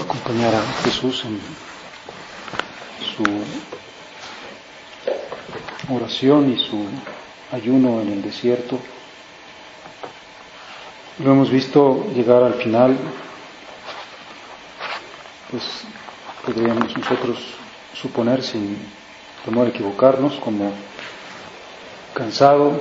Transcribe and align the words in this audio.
Acompañar 0.00 0.54
a 0.54 0.62
Jesús 0.84 1.24
en 1.26 1.38
su 3.14 3.24
oración 5.94 6.50
y 6.50 6.58
su 6.58 6.86
ayuno 7.54 8.00
en 8.00 8.10
el 8.12 8.22
desierto. 8.22 8.78
Lo 11.18 11.32
hemos 11.32 11.50
visto 11.50 12.06
llegar 12.14 12.42
al 12.42 12.54
final, 12.54 12.96
pues 15.50 15.62
podríamos 16.46 16.96
nosotros 16.96 17.38
suponer 17.92 18.42
sin 18.42 18.78
temor 19.44 19.66
a 19.66 19.70
equivocarnos 19.70 20.36
como 20.36 20.72
cansado, 22.14 22.80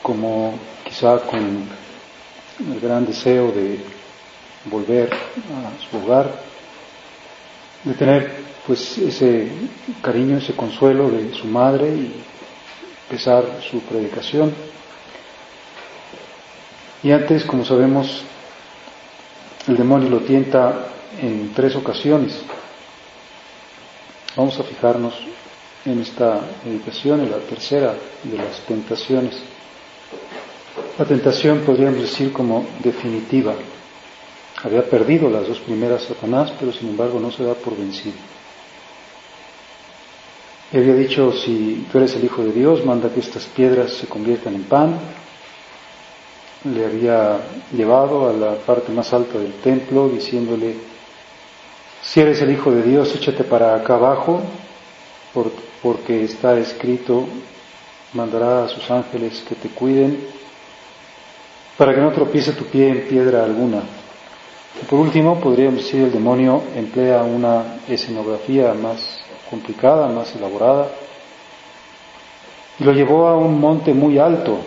como 0.00 0.56
quizá 0.84 1.18
con 1.18 1.68
el 2.60 2.80
gran 2.80 3.04
deseo 3.04 3.50
de 3.50 3.93
volver 4.66 5.12
a 5.12 5.90
su 5.90 5.96
hogar, 5.98 6.32
de 7.84 7.94
tener 7.94 8.32
pues 8.66 8.96
ese 8.98 9.48
cariño, 10.00 10.38
ese 10.38 10.54
consuelo 10.54 11.10
de 11.10 11.34
su 11.34 11.46
madre 11.46 11.88
y 11.88 12.14
empezar 13.08 13.44
su 13.70 13.80
predicación. 13.80 14.54
Y 17.02 17.10
antes, 17.10 17.44
como 17.44 17.64
sabemos, 17.64 18.22
el 19.68 19.76
demonio 19.76 20.08
lo 20.08 20.20
tienta 20.20 20.86
en 21.20 21.52
tres 21.54 21.76
ocasiones. 21.76 22.40
Vamos 24.36 24.58
a 24.58 24.64
fijarnos 24.64 25.14
en 25.84 26.00
esta 26.00 26.40
meditación, 26.64 27.20
en 27.20 27.30
la 27.30 27.38
tercera 27.38 27.94
de 28.22 28.36
las 28.36 28.60
tentaciones. 28.66 29.36
La 30.98 31.04
tentación 31.04 31.60
podríamos 31.60 32.00
decir 32.00 32.32
como 32.32 32.66
definitiva, 32.82 33.54
había 34.64 34.88
perdido 34.88 35.28
las 35.28 35.46
dos 35.46 35.60
primeras 35.60 36.04
Satanás, 36.04 36.52
pero 36.58 36.72
sin 36.72 36.88
embargo 36.88 37.20
no 37.20 37.30
se 37.30 37.44
da 37.44 37.52
por 37.52 37.76
vencido. 37.76 38.16
Y 40.72 40.78
había 40.78 40.94
dicho, 40.94 41.32
si 41.32 41.86
tú 41.92 41.98
eres 41.98 42.16
el 42.16 42.24
Hijo 42.24 42.42
de 42.42 42.52
Dios, 42.52 42.84
manda 42.84 43.12
que 43.12 43.20
estas 43.20 43.44
piedras 43.44 43.92
se 43.92 44.06
conviertan 44.06 44.54
en 44.54 44.64
pan. 44.64 44.98
Le 46.64 46.86
había 46.86 47.40
llevado 47.76 48.30
a 48.30 48.32
la 48.32 48.54
parte 48.54 48.90
más 48.90 49.12
alta 49.12 49.38
del 49.38 49.52
templo 49.60 50.08
diciéndole, 50.08 50.74
si 52.02 52.20
eres 52.20 52.40
el 52.40 52.50
Hijo 52.50 52.70
de 52.72 52.82
Dios, 52.82 53.14
échate 53.14 53.44
para 53.44 53.74
acá 53.74 53.96
abajo, 53.96 54.42
porque 55.82 56.24
está 56.24 56.58
escrito, 56.58 57.26
mandará 58.14 58.64
a 58.64 58.68
sus 58.68 58.90
ángeles 58.90 59.44
que 59.46 59.54
te 59.54 59.68
cuiden, 59.68 60.26
para 61.76 61.94
que 61.94 62.00
no 62.00 62.12
tropiece 62.12 62.52
tu 62.52 62.64
pie 62.64 62.88
en 62.88 63.08
piedra 63.08 63.44
alguna. 63.44 63.82
Por 64.90 64.98
último, 64.98 65.40
podríamos 65.40 65.84
decir 65.84 66.02
el 66.02 66.12
demonio 66.12 66.62
emplea 66.74 67.22
una 67.22 67.76
escenografía 67.88 68.74
más 68.74 69.20
complicada, 69.48 70.08
más 70.08 70.34
elaborada, 70.34 70.88
y 72.78 72.84
lo 72.84 72.92
llevó 72.92 73.28
a 73.28 73.36
un 73.36 73.60
monte 73.60 73.94
muy 73.94 74.18
alto 74.18 74.58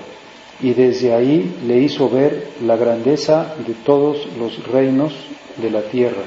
y 0.61 0.73
desde 0.73 1.13
ahí 1.13 1.59
le 1.67 1.79
hizo 1.79 2.09
ver 2.09 2.51
la 2.63 2.77
grandeza 2.77 3.53
de 3.67 3.73
todos 3.73 4.27
los 4.37 4.65
reinos 4.67 5.13
de 5.57 5.69
la 5.69 5.81
tierra. 5.83 6.23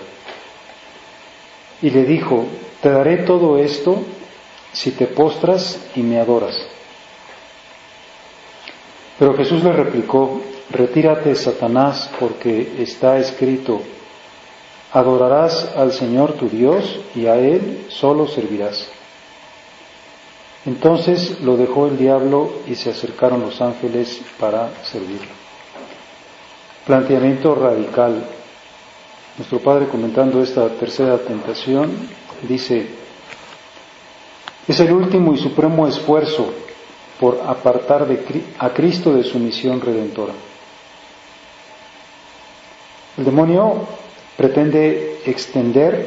Y 1.82 1.90
le 1.90 2.04
dijo, 2.04 2.44
te 2.82 2.90
daré 2.90 3.18
todo 3.18 3.58
esto 3.58 4.02
si 4.72 4.92
te 4.92 5.06
postras 5.06 5.80
y 5.96 6.02
me 6.02 6.20
adoras. 6.20 6.54
Pero 9.18 9.34
Jesús 9.34 9.64
le 9.64 9.72
replicó, 9.72 10.40
Retírate, 10.70 11.34
Satanás, 11.34 12.10
porque 12.20 12.74
está 12.78 13.18
escrito, 13.18 13.82
adorarás 14.92 15.76
al 15.76 15.92
Señor 15.92 16.34
tu 16.34 16.48
Dios 16.48 17.00
y 17.14 17.26
a 17.26 17.36
Él 17.36 17.86
solo 17.88 18.28
servirás. 18.28 18.88
Entonces 20.66 21.40
lo 21.40 21.56
dejó 21.56 21.86
el 21.88 21.98
diablo 21.98 22.52
y 22.66 22.74
se 22.74 22.90
acercaron 22.90 23.40
los 23.40 23.60
ángeles 23.60 24.20
para 24.38 24.70
servirlo. 24.84 25.32
Planteamiento 26.86 27.54
radical. 27.54 28.24
Nuestro 29.38 29.58
Padre 29.60 29.88
comentando 29.88 30.42
esta 30.42 30.68
tercera 30.68 31.18
tentación 31.18 31.90
dice, 32.46 32.86
es 34.68 34.80
el 34.80 34.92
último 34.92 35.32
y 35.32 35.38
supremo 35.38 35.88
esfuerzo 35.88 36.52
por 37.18 37.40
apartar 37.46 38.06
a 38.58 38.70
Cristo 38.70 39.14
de 39.14 39.24
su 39.24 39.38
misión 39.38 39.80
redentora. 39.80 40.34
El 43.20 43.26
demonio 43.26 43.86
pretende 44.34 45.20
extender 45.26 46.06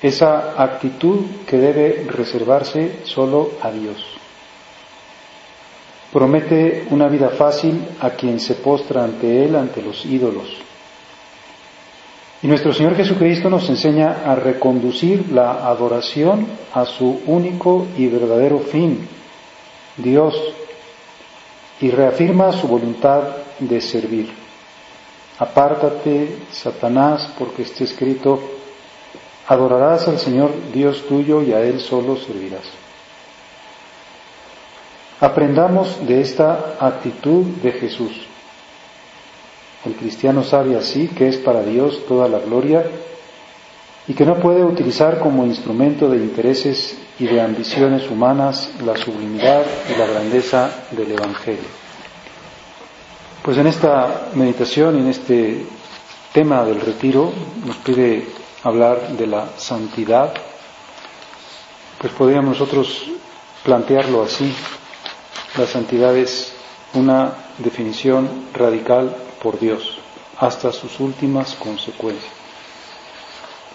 esa 0.00 0.54
actitud 0.62 1.22
que 1.44 1.58
debe 1.58 2.06
reservarse 2.06 3.00
solo 3.02 3.50
a 3.60 3.72
Dios. 3.72 3.96
Promete 6.12 6.86
una 6.90 7.08
vida 7.08 7.30
fácil 7.30 7.84
a 7.98 8.10
quien 8.10 8.38
se 8.38 8.54
postra 8.54 9.02
ante 9.02 9.44
Él, 9.44 9.56
ante 9.56 9.82
los 9.82 10.06
ídolos. 10.06 10.56
Y 12.40 12.46
nuestro 12.46 12.72
Señor 12.72 12.94
Jesucristo 12.94 13.50
nos 13.50 13.68
enseña 13.68 14.22
a 14.24 14.36
reconducir 14.36 15.32
la 15.32 15.66
adoración 15.66 16.46
a 16.72 16.84
su 16.84 17.22
único 17.26 17.88
y 17.98 18.06
verdadero 18.06 18.60
fin, 18.60 19.08
Dios, 19.96 20.32
y 21.80 21.90
reafirma 21.90 22.52
su 22.52 22.68
voluntad 22.68 23.24
de 23.58 23.80
servir. 23.80 24.43
Apártate, 25.38 26.38
Satanás, 26.52 27.30
porque 27.38 27.62
está 27.62 27.84
escrito, 27.84 28.40
adorarás 29.48 30.06
al 30.06 30.18
Señor 30.18 30.52
Dios 30.72 31.04
tuyo 31.08 31.42
y 31.42 31.52
a 31.52 31.60
Él 31.60 31.80
solo 31.80 32.16
servirás. 32.16 32.64
Aprendamos 35.20 36.06
de 36.06 36.20
esta 36.20 36.76
actitud 36.78 37.44
de 37.62 37.72
Jesús. 37.72 38.12
El 39.84 39.94
cristiano 39.94 40.42
sabe 40.44 40.76
así 40.76 41.08
que 41.08 41.28
es 41.28 41.36
para 41.38 41.62
Dios 41.62 42.06
toda 42.06 42.28
la 42.28 42.38
gloria 42.38 42.84
y 44.06 44.14
que 44.14 44.24
no 44.24 44.36
puede 44.36 44.62
utilizar 44.62 45.18
como 45.18 45.46
instrumento 45.46 46.08
de 46.08 46.18
intereses 46.18 46.96
y 47.18 47.26
de 47.26 47.40
ambiciones 47.40 48.10
humanas 48.10 48.70
la 48.84 48.96
sublimidad 48.96 49.64
y 49.92 49.98
la 49.98 50.06
grandeza 50.06 50.70
del 50.90 51.12
Evangelio. 51.12 51.83
Pues 53.44 53.58
en 53.58 53.66
esta 53.66 54.30
meditación, 54.36 54.96
en 54.98 55.06
este 55.08 55.66
tema 56.32 56.64
del 56.64 56.80
retiro, 56.80 57.30
nos 57.66 57.76
pide 57.76 58.26
hablar 58.62 59.08
de 59.18 59.26
la 59.26 59.48
santidad. 59.58 60.32
Pues 61.98 62.10
podríamos 62.14 62.58
nosotros 62.58 63.04
plantearlo 63.62 64.22
así. 64.22 64.50
La 65.58 65.66
santidad 65.66 66.16
es 66.16 66.54
una 66.94 67.34
definición 67.58 68.46
radical 68.54 69.14
por 69.42 69.58
Dios, 69.60 69.98
hasta 70.38 70.72
sus 70.72 70.98
últimas 70.98 71.54
consecuencias. 71.56 72.32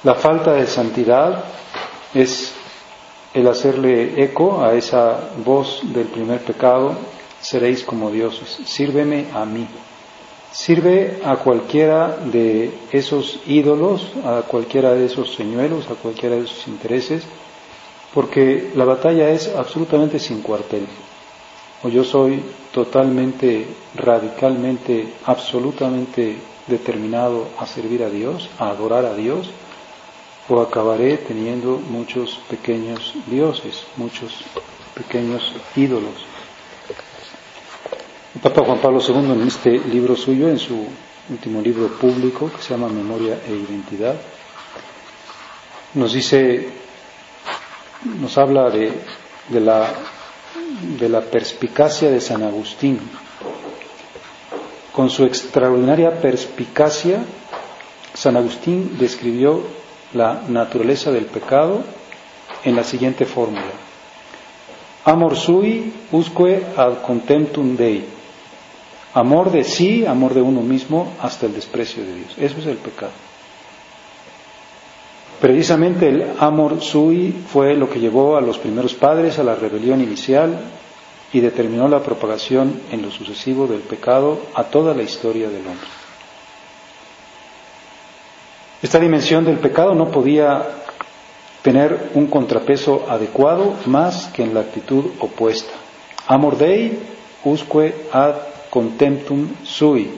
La 0.02 0.16
falta 0.16 0.54
de 0.54 0.66
santidad 0.66 1.44
es 2.16 2.54
el 3.36 3.48
hacerle 3.48 4.24
eco 4.24 4.64
a 4.66 4.74
esa 4.74 5.30
voz 5.46 5.82
del 5.84 6.08
primer 6.08 6.40
pecado 6.44 7.19
seréis 7.42 7.84
como 7.84 8.12
dioses, 8.12 8.60
sírveme 8.66 9.28
a 9.34 9.46
mí. 9.46 9.68
Sirve 10.52 11.20
a 11.24 11.38
cualquiera 11.38 12.18
de 12.18 12.72
esos 12.92 13.40
ídolos, 13.46 14.08
a 14.26 14.42
cualquiera 14.42 14.94
de 14.94 15.06
esos 15.06 15.36
señuelos, 15.36 15.90
a 15.90 15.96
cualquiera 15.96 16.36
de 16.36 16.46
esos 16.46 16.68
intereses, 16.68 17.24
porque 18.14 18.72
la 18.76 18.86
batalla 18.86 19.30
es 19.30 19.48
absolutamente 19.56 20.18
sin 20.18 20.42
cuartel. 20.42 20.88
O 21.84 21.90
yo 21.90 22.04
soy 22.04 22.42
totalmente, 22.74 23.68
radicalmente, 23.96 25.14
absolutamente 25.26 26.38
determinado 26.68 27.48
a 27.58 27.66
servir 27.66 28.04
a 28.04 28.10
Dios, 28.10 28.50
a 28.58 28.70
adorar 28.70 29.06
a 29.06 29.16
Dios, 29.16 29.50
o 30.50 30.60
acabaré 30.62 31.18
teniendo 31.18 31.78
muchos 31.78 32.40
pequeños 32.50 33.14
dioses, 33.28 33.84
muchos 33.98 34.34
pequeños 34.96 35.54
ídolos. 35.76 36.26
El 38.36 38.42
Papa 38.42 38.62
Juan 38.64 38.78
Pablo 38.78 39.02
II 39.02 39.32
en 39.32 39.48
este 39.48 39.72
libro 39.80 40.16
suyo, 40.16 40.50
en 40.50 40.60
su 40.60 40.86
último 41.32 41.62
libro 41.62 41.88
público 41.88 42.52
que 42.56 42.62
se 42.62 42.70
llama 42.70 42.88
Memoria 42.88 43.40
e 43.48 43.52
Identidad, 43.54 44.16
nos 45.96 46.14
dice, 46.14 46.70
nos 48.20 48.38
habla 48.38 48.70
de, 48.70 48.92
la 49.60 51.22
perspicacia 51.22 52.12
de 52.12 52.22
San 52.22 52.44
Agustín. 52.44 53.00
Con 54.94 55.10
su 55.10 55.24
extraordinaria 55.26 56.22
perspicacia, 56.22 57.24
San 58.14 58.38
Agustín 58.38 58.98
describió 59.00 59.64
la 60.14 60.44
naturaleza 60.48 61.12
del 61.12 61.26
pecado 61.26 61.84
en 62.64 62.76
la 62.76 62.84
siguiente 62.84 63.26
fórmula. 63.26 63.72
Amor 65.06 65.36
sui 65.36 65.92
usque 66.12 66.62
ad 66.78 67.02
contemptum 67.02 67.76
Dei. 67.76 68.19
Amor 69.14 69.52
de 69.52 69.64
sí, 69.64 70.06
amor 70.06 70.34
de 70.34 70.42
uno 70.42 70.62
mismo, 70.62 71.14
hasta 71.20 71.48
el 71.48 71.54
desprecio 71.54 72.04
de 72.04 72.16
Dios. 72.16 72.36
Eso 72.38 72.60
es 72.60 72.66
el 72.68 72.78
pecado. 72.78 73.12
Precisamente 75.42 76.10
el 76.10 76.34
amor 76.40 76.82
sui 76.82 77.34
fue 77.48 77.74
lo 77.76 77.90
que 77.90 78.00
llevó 78.00 78.36
a 78.36 78.42
los 78.42 78.58
primeros 78.58 78.94
padres 78.94 79.40
a 79.40 79.44
la 79.44 79.56
rebelión 79.56 80.02
inicial 80.02 80.60
y 81.32 81.40
determinó 81.40 81.88
la 81.88 82.02
propagación 82.02 82.82
en 82.92 83.02
lo 83.02 83.10
sucesivo 83.10 83.66
del 83.66 83.80
pecado 83.82 84.40
a 84.54 84.66
toda 84.66 84.94
la 84.94 85.04
historia 85.04 85.48
del 85.50 85.66
hombre. 85.66 85.88
Esta 88.82 89.00
dimensión 89.00 89.46
del 89.46 89.60
pecado 89.60 89.94
no 89.94 90.10
podía 90.10 90.66
tener 91.62 92.12
un 92.16 92.28
contrapeso 92.28 93.06
adecuado 93.10 93.76
más 93.86 94.28
que 94.28 94.44
en 94.44 94.54
la 94.54 94.62
actitud 94.62 95.06
opuesta. 95.20 95.74
Amor 96.28 96.58
Dei 96.58 97.00
usque 97.44 97.94
ad 98.12 98.36
contemptum 98.70 99.50
sui. 99.64 100.10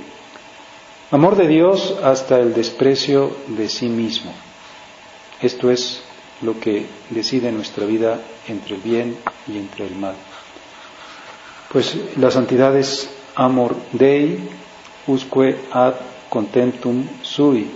Amor 1.11 1.35
de 1.35 1.47
Dios 1.47 1.97
hasta 2.03 2.39
el 2.39 2.53
desprecio 2.53 3.35
de 3.47 3.67
sí 3.67 3.87
mismo. 3.89 4.33
Esto 5.41 5.71
es 5.71 6.01
lo 6.41 6.59
que 6.59 6.85
decide 7.09 7.51
nuestra 7.51 7.85
vida 7.85 8.19
entre 8.47 8.75
el 8.75 8.81
bien 8.81 9.17
y 9.47 9.57
entre 9.57 9.87
el 9.87 9.95
mal. 9.95 10.15
Pues 11.71 11.95
la 12.17 12.31
santidad 12.31 12.75
es 12.77 13.09
amor 13.35 13.75
dei 13.93 14.39
usque 15.07 15.57
ad 15.71 15.95
contemptum 16.29 17.07
sui. 17.21 17.69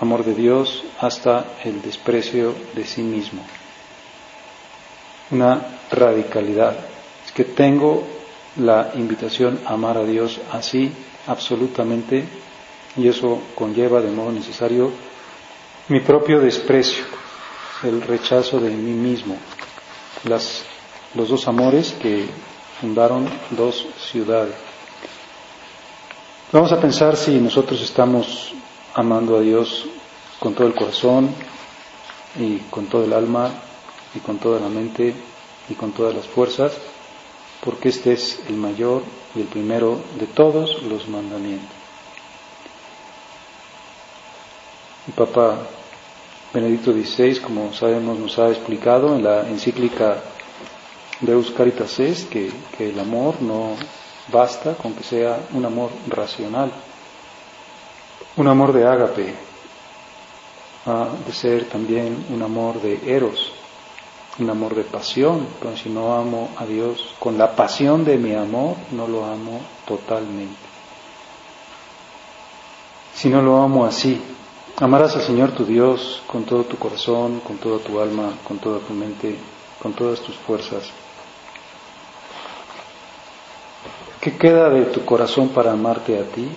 Amor 0.00 0.24
de 0.24 0.34
Dios 0.34 0.84
hasta 1.00 1.56
el 1.64 1.80
desprecio 1.82 2.54
de 2.74 2.84
sí 2.84 3.02
mismo. 3.02 3.42
Una 5.30 5.80
radicalidad. 5.90 6.76
Es 7.24 7.32
que 7.32 7.44
tengo 7.44 8.06
la 8.58 8.92
invitación 8.94 9.60
a 9.66 9.74
amar 9.74 9.98
a 9.98 10.04
Dios 10.04 10.40
así, 10.52 10.92
absolutamente, 11.26 12.24
y 12.96 13.08
eso 13.08 13.40
conlleva 13.54 14.00
de 14.00 14.10
modo 14.10 14.32
necesario 14.32 14.90
mi 15.88 16.00
propio 16.00 16.40
desprecio, 16.40 17.04
el 17.82 18.02
rechazo 18.02 18.58
de 18.58 18.70
mí 18.70 18.92
mismo, 18.92 19.36
las, 20.24 20.64
los 21.14 21.28
dos 21.28 21.46
amores 21.46 21.94
que 22.00 22.26
fundaron 22.80 23.28
dos 23.50 23.86
ciudades. 24.10 24.54
Vamos 26.52 26.72
a 26.72 26.80
pensar 26.80 27.16
si 27.16 27.38
nosotros 27.38 27.80
estamos 27.82 28.52
amando 28.94 29.36
a 29.36 29.40
Dios 29.40 29.86
con 30.40 30.54
todo 30.54 30.66
el 30.66 30.74
corazón 30.74 31.28
y 32.38 32.58
con 32.70 32.86
todo 32.86 33.04
el 33.04 33.12
alma 33.12 33.50
y 34.14 34.20
con 34.20 34.38
toda 34.38 34.60
la 34.60 34.68
mente 34.68 35.14
y 35.68 35.74
con 35.74 35.92
todas 35.92 36.14
las 36.14 36.26
fuerzas 36.26 36.72
porque 37.64 37.88
este 37.88 38.12
es 38.12 38.40
el 38.48 38.56
mayor 38.56 39.02
y 39.34 39.40
el 39.40 39.46
primero 39.46 40.00
de 40.18 40.26
todos 40.26 40.82
los 40.82 41.08
mandamientos. 41.08 41.76
El 45.08 45.14
Papa 45.14 45.58
Benedicto 46.52 46.92
XVI, 46.92 47.40
como 47.40 47.72
sabemos, 47.72 48.18
nos 48.18 48.38
ha 48.38 48.48
explicado 48.48 49.14
en 49.14 49.22
la 49.22 49.48
encíclica 49.48 50.22
Deus 51.20 51.50
Caritas 51.50 51.98
es 51.98 52.24
que, 52.24 52.52
que 52.76 52.90
el 52.90 53.00
amor 53.00 53.40
no 53.40 53.74
basta 54.30 54.74
con 54.74 54.92
que 54.94 55.02
sea 55.02 55.40
un 55.52 55.64
amor 55.64 55.90
racional, 56.08 56.70
un 58.36 58.48
amor 58.48 58.72
de 58.72 58.86
ágape, 58.86 59.34
ha 60.84 61.08
de 61.26 61.32
ser 61.32 61.68
también 61.68 62.26
un 62.30 62.42
amor 62.42 62.80
de 62.82 63.00
eros, 63.06 63.52
un 64.38 64.50
amor 64.50 64.74
de 64.74 64.84
pasión, 64.84 65.46
pero 65.60 65.76
si 65.76 65.88
no 65.88 66.14
amo 66.14 66.50
a 66.56 66.66
Dios 66.66 67.14
con 67.18 67.38
la 67.38 67.56
pasión 67.56 68.04
de 68.04 68.18
mi 68.18 68.34
amor, 68.34 68.76
no 68.92 69.06
lo 69.08 69.24
amo 69.24 69.60
totalmente. 69.86 70.66
Si 73.14 73.28
no 73.30 73.40
lo 73.40 73.62
amo 73.62 73.86
así, 73.86 74.20
amarás 74.78 75.16
al 75.16 75.22
Señor 75.22 75.52
tu 75.52 75.64
Dios 75.64 76.22
con 76.26 76.44
todo 76.44 76.64
tu 76.64 76.76
corazón, 76.76 77.40
con 77.40 77.56
toda 77.56 77.78
tu 77.78 77.98
alma, 77.98 78.34
con 78.44 78.58
toda 78.58 78.80
tu 78.80 78.92
mente, 78.92 79.36
con 79.82 79.94
todas 79.94 80.20
tus 80.20 80.36
fuerzas. 80.36 80.90
¿Qué 84.20 84.36
queda 84.36 84.68
de 84.68 84.86
tu 84.86 85.04
corazón 85.04 85.48
para 85.50 85.72
amarte 85.72 86.18
a 86.18 86.24
ti? 86.24 86.48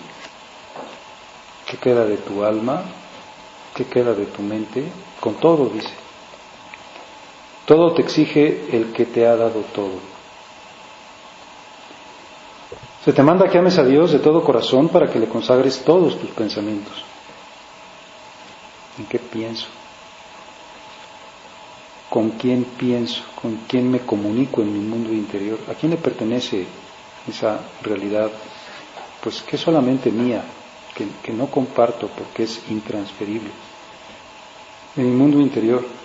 ¿Qué 1.66 1.76
queda 1.76 2.04
de 2.04 2.16
tu 2.18 2.44
alma? 2.44 2.82
¿Qué 3.74 3.84
queda 3.84 4.12
de 4.12 4.26
tu 4.26 4.42
mente? 4.42 4.84
Con 5.20 5.34
todo, 5.36 5.66
dice. 5.66 5.99
Todo 7.70 7.94
te 7.94 8.02
exige 8.02 8.66
el 8.72 8.92
que 8.92 9.06
te 9.06 9.24
ha 9.24 9.36
dado 9.36 9.60
todo. 9.72 10.00
Se 13.04 13.12
te 13.12 13.22
manda 13.22 13.48
que 13.48 13.58
ames 13.58 13.78
a 13.78 13.84
Dios 13.84 14.10
de 14.10 14.18
todo 14.18 14.42
corazón 14.42 14.88
para 14.88 15.06
que 15.08 15.20
le 15.20 15.28
consagres 15.28 15.84
todos 15.84 16.18
tus 16.18 16.30
pensamientos. 16.30 17.04
¿En 18.98 19.06
qué 19.06 19.20
pienso? 19.20 19.68
¿Con 22.08 22.30
quién 22.30 22.64
pienso? 22.76 23.22
¿Con 23.40 23.58
quién 23.68 23.88
me 23.88 24.00
comunico 24.00 24.62
en 24.62 24.72
mi 24.72 24.80
mundo 24.80 25.12
interior? 25.12 25.60
¿A 25.68 25.74
quién 25.74 25.92
le 25.92 25.98
pertenece 25.98 26.66
esa 27.28 27.60
realidad? 27.82 28.32
Pues 29.22 29.42
que 29.42 29.54
es 29.54 29.62
solamente 29.62 30.10
mía, 30.10 30.42
que, 30.92 31.06
que 31.22 31.32
no 31.32 31.46
comparto 31.46 32.08
porque 32.08 32.42
es 32.42 32.68
intransferible. 32.68 33.50
En 34.96 35.08
mi 35.08 35.16
mundo 35.16 35.38
interior 35.38 35.99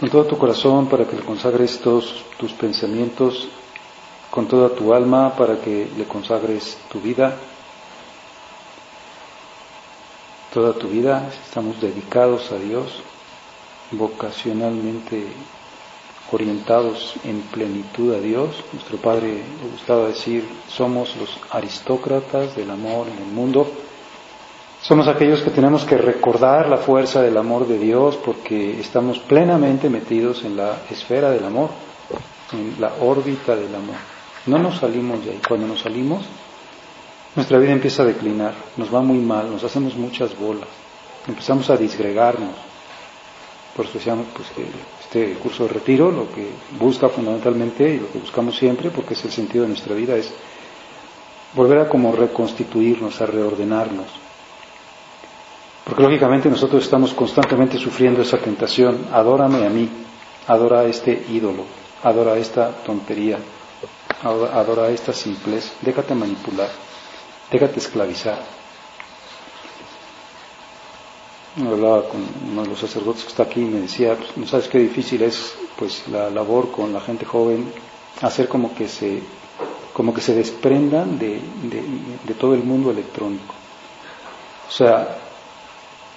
con 0.00 0.08
todo 0.08 0.24
tu 0.24 0.38
corazón 0.38 0.88
para 0.88 1.06
que 1.06 1.14
le 1.14 1.22
consagres 1.22 1.78
todos 1.78 2.24
tus 2.38 2.54
pensamientos, 2.54 3.48
con 4.30 4.48
toda 4.48 4.70
tu 4.70 4.94
alma 4.94 5.36
para 5.36 5.60
que 5.60 5.90
le 5.94 6.04
consagres 6.04 6.78
tu 6.90 7.02
vida, 7.02 7.36
toda 10.54 10.72
tu 10.72 10.88
vida, 10.88 11.30
estamos 11.44 11.78
dedicados 11.82 12.50
a 12.50 12.56
Dios, 12.56 13.02
vocacionalmente 13.90 15.26
orientados 16.32 17.16
en 17.24 17.42
plenitud 17.42 18.14
a 18.14 18.20
Dios. 18.20 18.56
Nuestro 18.72 18.96
Padre 18.96 19.44
le 19.62 19.70
gustaba 19.70 20.06
decir, 20.06 20.48
somos 20.66 21.14
los 21.16 21.38
aristócratas 21.50 22.56
del 22.56 22.70
amor 22.70 23.06
en 23.06 23.18
el 23.18 23.30
mundo 23.30 23.70
somos 24.82 25.08
aquellos 25.08 25.42
que 25.42 25.50
tenemos 25.50 25.84
que 25.84 25.98
recordar 25.98 26.68
la 26.68 26.78
fuerza 26.78 27.20
del 27.20 27.36
amor 27.36 27.68
de 27.68 27.78
Dios 27.78 28.16
porque 28.16 28.80
estamos 28.80 29.18
plenamente 29.18 29.90
metidos 29.90 30.42
en 30.44 30.56
la 30.56 30.78
esfera 30.90 31.30
del 31.30 31.44
amor, 31.44 31.68
en 32.52 32.80
la 32.80 32.94
órbita 33.00 33.54
del 33.54 33.74
amor. 33.74 33.96
No 34.46 34.58
nos 34.58 34.78
salimos 34.78 35.22
de 35.24 35.32
ahí. 35.32 35.40
Cuando 35.46 35.66
nos 35.66 35.80
salimos, 35.80 36.24
nuestra 37.36 37.58
vida 37.58 37.72
empieza 37.72 38.04
a 38.04 38.06
declinar, 38.06 38.54
nos 38.78 38.92
va 38.92 39.02
muy 39.02 39.18
mal, 39.18 39.50
nos 39.50 39.62
hacemos 39.64 39.94
muchas 39.96 40.36
bolas, 40.38 40.68
empezamos 41.28 41.68
a 41.68 41.76
disgregarnos. 41.76 42.54
Por 43.76 43.84
eso 43.84 43.98
decíamos 43.98 44.28
pues, 44.34 44.48
este 45.04 45.34
curso 45.34 45.64
de 45.64 45.74
retiro 45.74 46.10
lo 46.10 46.32
que 46.32 46.48
busca 46.78 47.10
fundamentalmente 47.10 47.86
y 47.88 48.00
lo 48.00 48.10
que 48.10 48.18
buscamos 48.18 48.56
siempre, 48.56 48.88
porque 48.88 49.12
es 49.12 49.24
el 49.26 49.30
sentido 49.30 49.64
de 49.64 49.68
nuestra 49.68 49.94
vida, 49.94 50.16
es 50.16 50.32
volver 51.54 51.80
a 51.80 51.88
como 51.88 52.12
reconstituirnos, 52.12 53.20
a 53.20 53.26
reordenarnos 53.26 54.29
porque 55.84 56.02
lógicamente 56.02 56.48
nosotros 56.48 56.82
estamos 56.84 57.12
constantemente 57.14 57.78
sufriendo 57.78 58.22
esa 58.22 58.38
tentación, 58.38 59.06
adórame 59.12 59.66
a 59.66 59.70
mí, 59.70 59.88
adora 60.46 60.80
a 60.80 60.84
este 60.84 61.24
ídolo, 61.30 61.64
adora 62.02 62.36
esta 62.36 62.70
tontería, 62.70 63.38
adora 64.22 64.88
esta 64.90 65.12
simpleza, 65.12 65.72
déjate 65.80 66.14
manipular, 66.14 66.68
déjate 67.50 67.78
esclavizar. 67.80 68.38
hablaba 71.58 72.08
con 72.08 72.24
uno 72.52 72.62
de 72.62 72.68
los 72.68 72.78
sacerdotes 72.78 73.22
que 73.24 73.28
está 73.30 73.42
aquí 73.42 73.60
y 73.60 73.64
me 73.64 73.80
decía, 73.80 74.14
pues, 74.16 74.36
no 74.36 74.46
sabes 74.46 74.68
qué 74.68 74.78
difícil 74.78 75.22
es 75.22 75.54
pues 75.76 76.06
la 76.08 76.30
labor 76.30 76.70
con 76.70 76.92
la 76.92 77.00
gente 77.00 77.24
joven, 77.24 77.72
hacer 78.22 78.48
como 78.48 78.74
que 78.74 78.86
se, 78.86 79.20
como 79.92 80.12
que 80.14 80.20
se 80.20 80.34
desprendan 80.34 81.18
de, 81.18 81.40
de 82.24 82.34
todo 82.34 82.54
el 82.54 82.62
mundo 82.62 82.90
electrónico. 82.90 83.54
O 84.68 84.70
sea, 84.72 85.18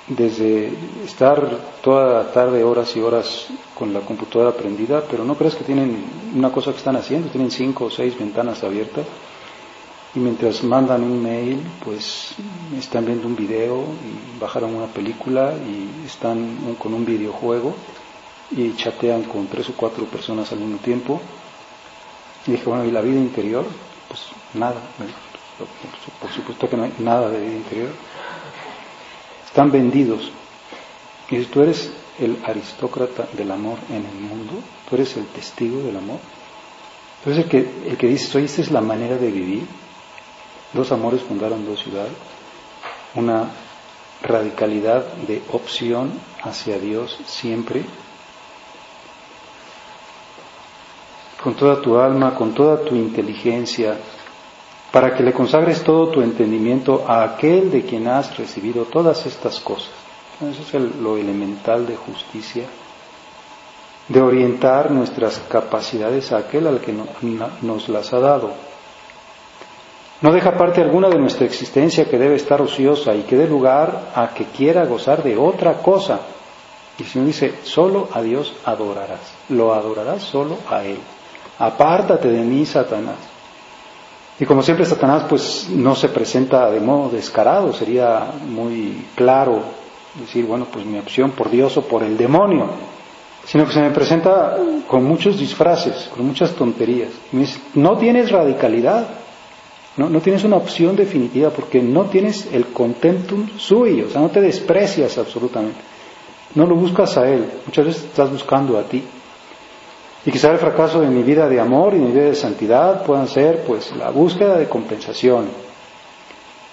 desde 0.08 0.74
estar 1.06 1.60
toda 1.82 2.24
la 2.24 2.32
tarde, 2.32 2.64
horas 2.64 2.96
y 2.96 3.00
horas 3.00 3.48
con 3.74 3.94
la 3.94 4.02
computadora 4.02 4.52
prendida, 4.52 5.04
pero 5.10 5.24
no 5.24 5.36
crees 5.36 5.56
que 5.56 5.64
tienen 5.64 6.04
una 6.36 6.52
cosa 6.52 6.72
que 6.72 6.78
están 6.78 6.96
haciendo, 6.96 7.30
tienen 7.30 7.52
cinco 7.52 7.86
o 7.86 7.90
seis 7.90 8.18
ventanas 8.18 8.64
abiertas 8.64 9.06
y 10.16 10.20
mientras 10.20 10.64
mandan 10.64 11.04
un 11.04 11.24
mail, 11.24 11.64
pues 11.84 12.36
están 12.78 13.06
viendo 13.06 13.28
un 13.28 13.36
video 13.36 13.82
y 13.82 14.40
bajaron 14.40 14.76
una 14.76 14.88
película 14.88 15.54
y 15.54 16.06
están 16.06 16.76
con 16.78 16.94
un 16.94 17.06
videojuego 17.06 17.74
y 18.52 18.76
chatean 18.76 19.24
con 19.24 19.48
tres 19.48 19.70
o 19.70 19.74
cuatro 19.74 20.06
personas 20.06 20.52
al 20.52 20.60
mismo 20.60 20.78
tiempo. 20.78 21.20
Y 22.46 22.52
dije, 22.52 22.66
bueno, 22.66 22.86
¿y 22.86 22.92
la 22.92 23.02
vida 23.02 23.20
interior? 23.20 23.66
Pues 24.08 24.22
nada, 24.54 24.76
por 26.20 26.32
supuesto 26.32 26.70
que 26.70 26.78
no 26.78 26.84
hay 26.84 26.94
nada 27.00 27.30
de 27.30 27.40
vida 27.40 27.56
interior 27.56 27.90
están 29.54 29.72
vendidos. 29.72 30.32
Y 31.30 31.44
tú 31.46 31.62
eres 31.62 31.92
el 32.18 32.40
aristócrata 32.44 33.28
del 33.34 33.52
amor 33.52 33.78
en 33.88 34.04
el 34.04 34.16
mundo, 34.16 34.54
tú 34.90 34.96
eres 34.96 35.16
el 35.16 35.28
testigo 35.28 35.80
del 35.84 35.96
amor. 35.96 36.18
Entonces 37.20 37.44
el 37.44 37.50
que, 37.52 37.90
el 37.92 37.96
que 37.96 38.08
dice, 38.08 38.36
oye, 38.36 38.48
esta 38.48 38.64
es 38.64 38.72
la 38.72 38.82
manera 38.82 39.16
de 39.16 39.30
vivir. 39.30 39.68
Dos 40.74 40.92
amores 40.92 41.22
fundaron 41.22 41.68
dos 41.68 41.84
ciudades. 41.84 42.14
Una 43.14 43.52
radicalidad 44.24 45.06
de 45.28 45.44
opción 45.52 46.20
hacia 46.42 46.80
Dios 46.80 47.16
siempre. 47.28 47.86
Con 51.44 51.54
toda 51.54 51.80
tu 51.80 52.00
alma, 52.00 52.34
con 52.34 52.56
toda 52.56 52.84
tu 52.84 52.96
inteligencia, 52.96 54.00
para 54.94 55.16
que 55.16 55.24
le 55.24 55.34
consagres 55.34 55.84
todo 55.84 56.10
tu 56.10 56.22
entendimiento 56.22 57.04
a 57.08 57.24
aquel 57.24 57.72
de 57.72 57.82
quien 57.82 58.08
has 58.08 58.38
recibido 58.38 58.86
todas 58.86 59.26
estas 59.26 59.60
cosas. 59.60 59.90
Eso 60.40 60.78
es 60.78 60.96
lo 61.02 61.18
elemental 61.18 61.88
de 61.88 61.96
justicia, 61.96 62.66
de 64.08 64.22
orientar 64.22 64.92
nuestras 64.92 65.40
capacidades 65.50 66.32
a 66.32 66.38
aquel 66.38 66.68
al 66.68 66.80
que 66.80 66.94
nos 67.64 67.90
las 67.90 68.14
ha 68.14 68.20
dado. 68.20 68.52
No 70.22 70.32
deja 70.32 70.56
parte 70.56 70.82
alguna 70.82 71.10
de 71.10 71.18
nuestra 71.18 71.48
existencia 71.48 72.06
que 72.06 72.20
debe 72.20 72.36
estar 72.36 72.62
ociosa 72.62 73.16
y 73.16 73.24
que 73.24 73.36
dé 73.36 73.48
lugar 73.48 74.12
a 74.14 74.28
que 74.36 74.46
quiera 74.46 74.86
gozar 74.86 75.24
de 75.24 75.36
otra 75.36 75.82
cosa. 75.82 76.20
Y 77.00 77.02
el 77.02 77.10
Señor 77.10 77.28
dice, 77.30 77.56
solo 77.64 78.10
a 78.14 78.22
Dios 78.22 78.54
adorarás, 78.64 79.34
lo 79.50 79.74
adorarás 79.74 80.22
solo 80.22 80.60
a 80.70 80.84
Él. 80.84 81.00
Apártate 81.58 82.28
de 82.28 82.44
mí, 82.44 82.64
Satanás. 82.64 83.33
Y 84.40 84.46
como 84.46 84.64
siempre 84.64 84.86
Satanás 84.86 85.26
pues 85.30 85.70
no 85.70 85.96
se 85.96 86.10
presenta 86.10 86.70
de 86.72 86.80
modo 86.80 87.10
descarado, 87.10 87.72
sería 87.74 88.32
muy 88.48 89.06
claro 89.16 89.62
decir, 90.20 90.46
bueno, 90.46 90.66
pues 90.72 90.86
mi 90.86 90.98
opción 91.00 91.32
por 91.32 91.50
Dios 91.50 91.78
o 91.78 91.84
por 91.84 92.04
el 92.04 92.18
demonio, 92.18 92.68
sino 93.46 93.66
que 93.66 93.74
se 93.74 93.82
me 93.82 93.92
presenta 93.92 94.58
con 94.88 95.04
muchos 95.04 95.40
disfraces, 95.40 96.10
con 96.16 96.26
muchas 96.26 96.52
tonterías. 96.54 97.10
no 97.76 97.98
tienes 97.98 98.32
radicalidad, 98.32 99.08
no, 99.98 100.10
no 100.10 100.22
tienes 100.22 100.44
una 100.44 100.56
opción 100.56 100.96
definitiva 100.96 101.52
porque 101.52 101.82
no 101.82 102.06
tienes 102.06 102.48
el 102.52 102.68
contentum 102.68 103.48
suyo, 103.58 104.08
o 104.08 104.10
sea, 104.10 104.22
no 104.22 104.30
te 104.30 104.42
desprecias 104.42 105.18
absolutamente, 105.20 105.80
no 106.56 106.66
lo 106.66 106.76
buscas 106.76 107.18
a 107.18 107.30
Él, 107.30 107.46
muchas 107.66 107.86
veces 107.86 108.04
estás 108.06 108.32
buscando 108.32 108.80
a 108.80 108.84
ti. 108.84 109.04
Y 110.26 110.32
quizá 110.32 110.52
el 110.52 110.58
fracaso 110.58 111.02
de 111.02 111.08
mi 111.08 111.22
vida 111.22 111.50
de 111.50 111.60
amor 111.60 111.94
y 111.94 111.98
mi 111.98 112.12
vida 112.12 112.26
de 112.26 112.36
santidad 112.36 113.04
puedan 113.04 113.28
ser 113.28 113.64
pues 113.66 113.94
la 113.96 114.10
búsqueda 114.10 114.58
de 114.58 114.70
compensación, 114.70 115.50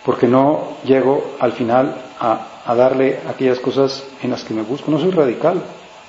porque 0.05 0.29
no 0.29 0.77
llego 0.85 1.33
al 1.41 1.53
final 1.53 1.97
a, 2.21 2.47
darle 2.77 3.19
aquellas 3.29 3.59
cosas 3.59 4.05
en 4.23 4.31
las 4.31 4.45
que 4.45 4.55
me 4.55 4.63
busco. 4.63 4.93
No 4.93 5.01
soy 5.01 5.11
radical, 5.11 5.61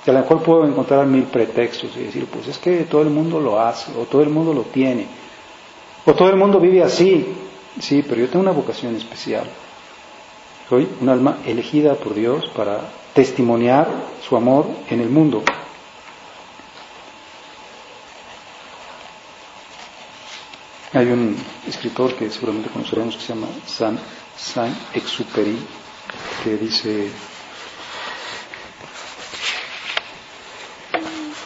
y 0.06 0.10
a 0.10 0.12
lo 0.12 0.20
mejor 0.20 0.42
puedo 0.42 0.64
encontrar 0.64 1.06
mil 1.06 1.24
pretextos 1.24 1.90
y 1.96 2.04
decir, 2.04 2.26
pues 2.26 2.46
es 2.46 2.58
que 2.58 2.84
todo 2.84 3.02
el 3.02 3.10
mundo 3.10 3.40
lo 3.40 3.58
hace, 3.58 3.90
o 3.98 4.04
todo 4.04 4.22
el 4.22 4.28
mundo 4.28 4.54
lo 4.54 4.62
tiene, 4.62 5.08
o 6.06 6.14
todo 6.14 6.28
el 6.28 6.36
mundo 6.36 6.60
vive 6.60 6.82
así. 6.82 7.26
Sí, 7.80 8.04
pero 8.06 8.20
yo 8.20 8.28
tengo 8.28 8.42
una 8.42 8.52
vocación 8.52 8.94
especial. 8.94 9.46
Soy 10.68 10.86
un 11.00 11.08
alma 11.08 11.38
elegida 11.44 11.94
por 11.94 12.14
Dios 12.14 12.48
para 12.54 12.80
testimoniar 13.14 13.88
su 14.22 14.36
amor 14.36 14.66
en 14.88 15.00
el 15.00 15.08
mundo. 15.08 15.42
Hay 20.94 21.06
un 21.06 21.34
escritor 21.66 22.14
que 22.16 22.28
seguramente 22.30 22.68
conoceremos 22.68 23.16
que 23.16 23.22
se 23.22 23.28
llama 23.28 23.48
Saint-Exupéry, 24.36 25.58
que 26.44 26.56
dice, 26.58 27.10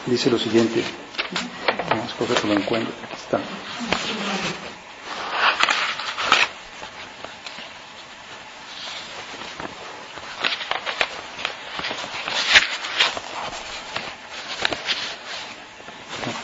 dice 0.05 0.29
lo 0.29 0.37
siguiente, 0.37 0.83
a 1.89 2.17
coger 2.17 2.35
que 2.41 2.47
lo 2.47 2.53
encuentro, 2.55 2.93
aquí 3.05 3.15
está. 3.15 3.37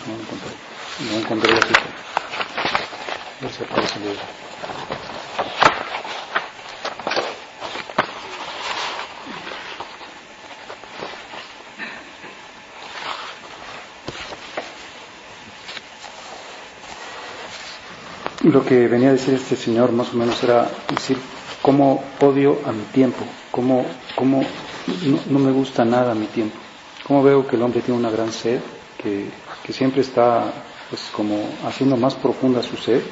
No, 0.08 0.14
no 0.16 0.22
encontré, 0.22 0.52
no 1.12 1.18
encontré 1.18 1.54
la 1.54 1.62
cita. 1.68 2.04
Lo 3.94 4.00
que 18.66 18.88
venía 18.88 19.10
a 19.10 19.12
decir 19.12 19.36
este 19.36 19.56
señor 19.56 19.92
más 19.92 20.12
o 20.14 20.18
menos 20.18 20.44
era 20.44 20.72
decir 20.90 21.18
cómo 21.62 22.04
odio 22.20 22.62
a 22.66 22.72
mi 22.72 22.82
tiempo, 22.86 23.24
cómo, 23.52 23.86
cómo 24.16 24.42
no, 25.06 25.20
no, 25.28 25.40
me 25.40 25.52
gusta 25.52 25.86
nada 25.86 26.16
mi 26.16 26.26
tiempo, 26.26 26.58
cómo 27.06 27.22
veo 27.22 27.46
que 27.46 27.58
el 27.58 27.62
hombre 27.62 27.82
tiene 27.82 28.00
una 28.00 28.10
gran 28.10 28.32
sed, 28.32 28.60
que, 28.98 29.30
que 29.64 29.72
siempre 29.72 30.02
está 30.02 30.52
pues 30.90 31.12
como 31.16 31.48
haciendo 31.66 31.96
más 31.96 32.16
profunda 32.16 32.64
su 32.64 32.76
sed 32.76 33.04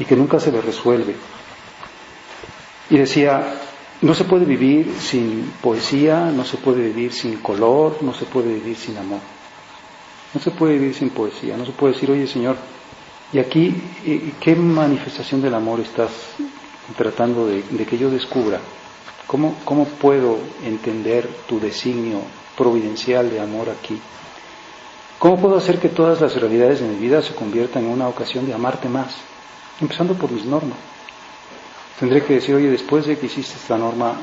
y 0.00 0.04
que 0.06 0.16
nunca 0.16 0.40
se 0.40 0.50
le 0.50 0.60
resuelve. 0.62 1.14
Y 2.88 2.96
decía, 2.96 3.60
no 4.00 4.14
se 4.14 4.24
puede 4.24 4.46
vivir 4.46 4.94
sin 4.98 5.52
poesía, 5.62 6.32
no 6.34 6.44
se 6.44 6.56
puede 6.56 6.82
vivir 6.84 7.12
sin 7.12 7.36
color, 7.36 7.98
no 8.00 8.14
se 8.14 8.24
puede 8.24 8.54
vivir 8.54 8.76
sin 8.76 8.96
amor. 8.96 9.20
No 10.32 10.40
se 10.40 10.50
puede 10.52 10.78
vivir 10.78 10.94
sin 10.94 11.10
poesía, 11.10 11.56
no 11.56 11.66
se 11.66 11.72
puede 11.72 11.92
decir, 11.92 12.10
oye 12.10 12.26
Señor, 12.26 12.56
¿y 13.32 13.38
aquí 13.38 13.74
qué 14.40 14.56
manifestación 14.56 15.42
del 15.42 15.54
amor 15.54 15.80
estás 15.80 16.10
tratando 16.96 17.46
de, 17.46 17.62
que 17.84 17.98
yo 17.98 18.10
descubra? 18.10 18.58
¿Cómo, 19.26 19.56
¿Cómo 19.64 19.84
puedo 19.84 20.38
entender 20.64 21.28
tu 21.46 21.60
designio 21.60 22.22
providencial 22.56 23.28
de 23.28 23.40
amor 23.40 23.68
aquí? 23.68 24.00
¿Cómo 25.18 25.38
puedo 25.38 25.58
hacer 25.58 25.78
que 25.78 25.90
todas 25.90 26.22
las 26.22 26.34
realidades 26.36 26.80
de 26.80 26.88
mi 26.88 26.96
vida 26.96 27.20
se 27.20 27.34
conviertan 27.34 27.84
en 27.84 27.90
una 27.90 28.08
ocasión 28.08 28.46
de 28.46 28.54
amarte 28.54 28.88
más? 28.88 29.29
Empezando 29.80 30.14
por 30.14 30.30
mis 30.30 30.44
normas. 30.44 30.78
Tendré 31.98 32.24
que 32.24 32.34
decir, 32.34 32.54
oye, 32.54 32.70
después 32.70 33.06
de 33.06 33.18
que 33.18 33.26
hiciste 33.26 33.56
esta 33.56 33.76
norma, 33.76 34.14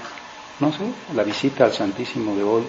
no 0.59 0.71
sé, 0.71 0.83
la 1.15 1.23
visita 1.23 1.65
al 1.65 1.73
Santísimo 1.73 2.35
de 2.35 2.43
hoy, 2.43 2.63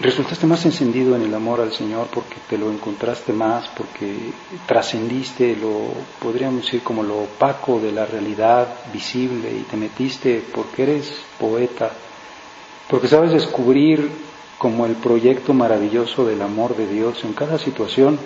resultaste 0.00 0.46
más 0.46 0.64
encendido 0.66 1.16
en 1.16 1.22
el 1.22 1.34
amor 1.34 1.60
al 1.60 1.72
Señor 1.72 2.08
porque 2.12 2.36
te 2.48 2.58
lo 2.58 2.70
encontraste 2.70 3.32
más, 3.32 3.68
porque 3.68 4.32
trascendiste 4.66 5.56
lo, 5.56 5.90
podríamos 6.20 6.64
decir, 6.64 6.82
como 6.82 7.02
lo 7.02 7.18
opaco 7.18 7.80
de 7.80 7.92
la 7.92 8.04
realidad 8.04 8.68
visible 8.92 9.50
y 9.50 9.62
te 9.62 9.76
metiste 9.76 10.42
porque 10.54 10.82
eres 10.82 11.12
poeta, 11.38 11.90
porque 12.88 13.08
sabes 13.08 13.32
descubrir 13.32 14.10
como 14.58 14.86
el 14.86 14.96
proyecto 14.96 15.54
maravilloso 15.54 16.26
del 16.26 16.42
amor 16.42 16.76
de 16.76 16.86
Dios 16.86 17.22
en 17.24 17.32
cada 17.32 17.58
situación, 17.58 18.18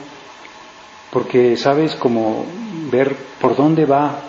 porque 1.11 1.57
sabes 1.57 1.95
como 1.97 2.45
ver 2.91 3.17
por 3.41 3.57
dónde 3.57 3.85
va, 3.85 4.21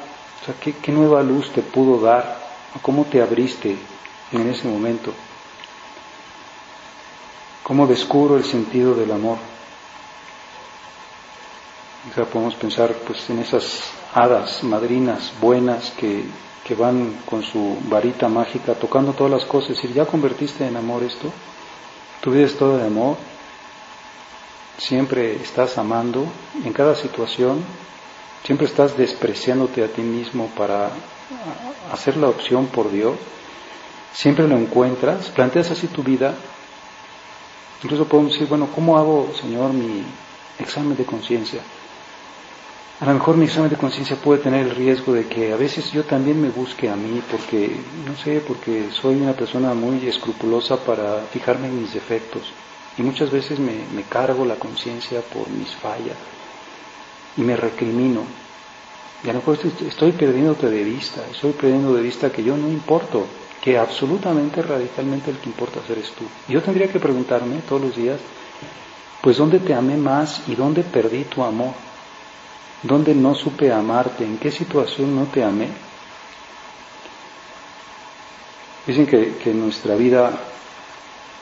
o 0.41 0.45
sea, 0.45 0.55
qué, 0.59 0.91
nueva 0.91 1.21
luz 1.21 1.51
te 1.51 1.61
pudo 1.61 1.99
dar, 1.99 2.39
cómo 2.81 3.05
te 3.05 3.21
abriste 3.21 3.77
en 4.31 4.49
ese 4.49 4.67
momento, 4.67 5.13
cómo 7.63 7.85
descubro 7.85 8.37
el 8.37 8.43
sentido 8.43 8.95
del 8.95 9.11
amor. 9.11 9.37
O 12.09 12.13
sea, 12.15 12.25
podemos 12.25 12.55
pensar 12.55 12.95
pues 13.05 13.29
en 13.29 13.39
esas 13.39 13.93
hadas 14.15 14.63
madrinas 14.63 15.31
buenas 15.39 15.91
que, 15.91 16.25
que 16.67 16.73
van 16.73 17.17
con 17.29 17.43
su 17.43 17.77
varita 17.83 18.27
mágica 18.27 18.73
tocando 18.73 19.13
todas 19.13 19.31
las 19.31 19.45
cosas 19.45 19.77
y 19.83 19.93
¿ya 19.93 20.07
convertiste 20.07 20.65
en 20.65 20.77
amor 20.77 21.03
esto? 21.03 21.31
¿Tu 22.21 22.31
vida 22.31 22.45
es 22.45 22.57
todo 22.57 22.77
de 22.77 22.87
amor? 22.87 23.17
¿Siempre 24.81 25.35
estás 25.35 25.77
amando 25.77 26.25
en 26.65 26.73
cada 26.73 26.95
situación? 26.95 27.63
¿Siempre 28.43 28.65
estás 28.65 28.97
despreciándote 28.97 29.83
a 29.83 29.87
ti 29.87 30.01
mismo 30.01 30.47
para 30.57 30.89
hacer 31.91 32.17
la 32.17 32.27
opción 32.27 32.65
por 32.65 32.91
Dios? 32.91 33.13
¿Siempre 34.11 34.47
lo 34.47 34.57
encuentras? 34.57 35.29
¿Planteas 35.29 35.69
así 35.69 35.85
tu 35.85 36.01
vida? 36.01 36.33
Incluso 37.83 38.05
podemos 38.05 38.33
decir, 38.33 38.47
bueno, 38.47 38.69
¿cómo 38.73 38.97
hago, 38.97 39.31
Señor, 39.39 39.71
mi 39.71 40.03
examen 40.57 40.97
de 40.97 41.05
conciencia? 41.05 41.61
A 43.01 43.05
lo 43.05 43.13
mejor 43.13 43.37
mi 43.37 43.45
examen 43.45 43.69
de 43.69 43.77
conciencia 43.77 44.15
puede 44.15 44.41
tener 44.41 44.65
el 44.65 44.75
riesgo 44.75 45.13
de 45.13 45.27
que 45.27 45.53
a 45.53 45.57
veces 45.57 45.91
yo 45.91 46.05
también 46.05 46.41
me 46.41 46.49
busque 46.49 46.89
a 46.89 46.95
mí 46.95 47.21
porque, 47.29 47.71
no 48.07 48.15
sé, 48.15 48.41
porque 48.47 48.89
soy 48.91 49.21
una 49.21 49.33
persona 49.33 49.75
muy 49.75 50.07
escrupulosa 50.07 50.77
para 50.77 51.21
fijarme 51.31 51.67
en 51.67 51.81
mis 51.81 51.93
defectos 51.93 52.51
y 52.97 53.03
muchas 53.03 53.31
veces 53.31 53.59
me, 53.59 53.85
me 53.93 54.03
cargo 54.03 54.45
la 54.45 54.55
conciencia 54.55 55.21
por 55.21 55.49
mis 55.49 55.73
fallas 55.75 56.17
y 57.37 57.41
me 57.41 57.55
recrimino. 57.55 58.23
Y 59.23 59.29
a 59.29 59.33
lo 59.33 59.39
mejor 59.39 59.55
estoy, 59.55 59.87
estoy 59.87 60.11
perdiéndote 60.13 60.69
de 60.69 60.83
vista, 60.83 61.21
estoy 61.31 61.53
perdiendo 61.53 61.93
de 61.93 62.01
vista 62.01 62.31
que 62.31 62.43
yo 62.43 62.57
no 62.57 62.67
importo, 62.67 63.25
que 63.61 63.77
absolutamente, 63.77 64.61
radicalmente 64.61 65.31
el 65.31 65.37
que 65.37 65.49
importa 65.49 65.79
eres 65.89 66.11
tú. 66.11 66.25
Yo 66.51 66.61
tendría 66.61 66.91
que 66.91 66.99
preguntarme 66.99 67.61
todos 67.67 67.81
los 67.81 67.95
días, 67.95 68.19
pues 69.21 69.37
¿dónde 69.37 69.59
te 69.59 69.73
amé 69.73 69.95
más 69.97 70.47
y 70.47 70.55
dónde 70.55 70.83
perdí 70.83 71.25
tu 71.25 71.43
amor? 71.43 71.73
¿Dónde 72.81 73.13
no 73.13 73.35
supe 73.35 73.71
amarte? 73.71 74.25
¿En 74.25 74.37
qué 74.37 74.49
situación 74.49 75.15
no 75.15 75.25
te 75.25 75.43
amé? 75.43 75.67
Dicen 78.87 79.05
que, 79.05 79.37
que 79.37 79.53
nuestra 79.53 79.93
vida 79.95 80.50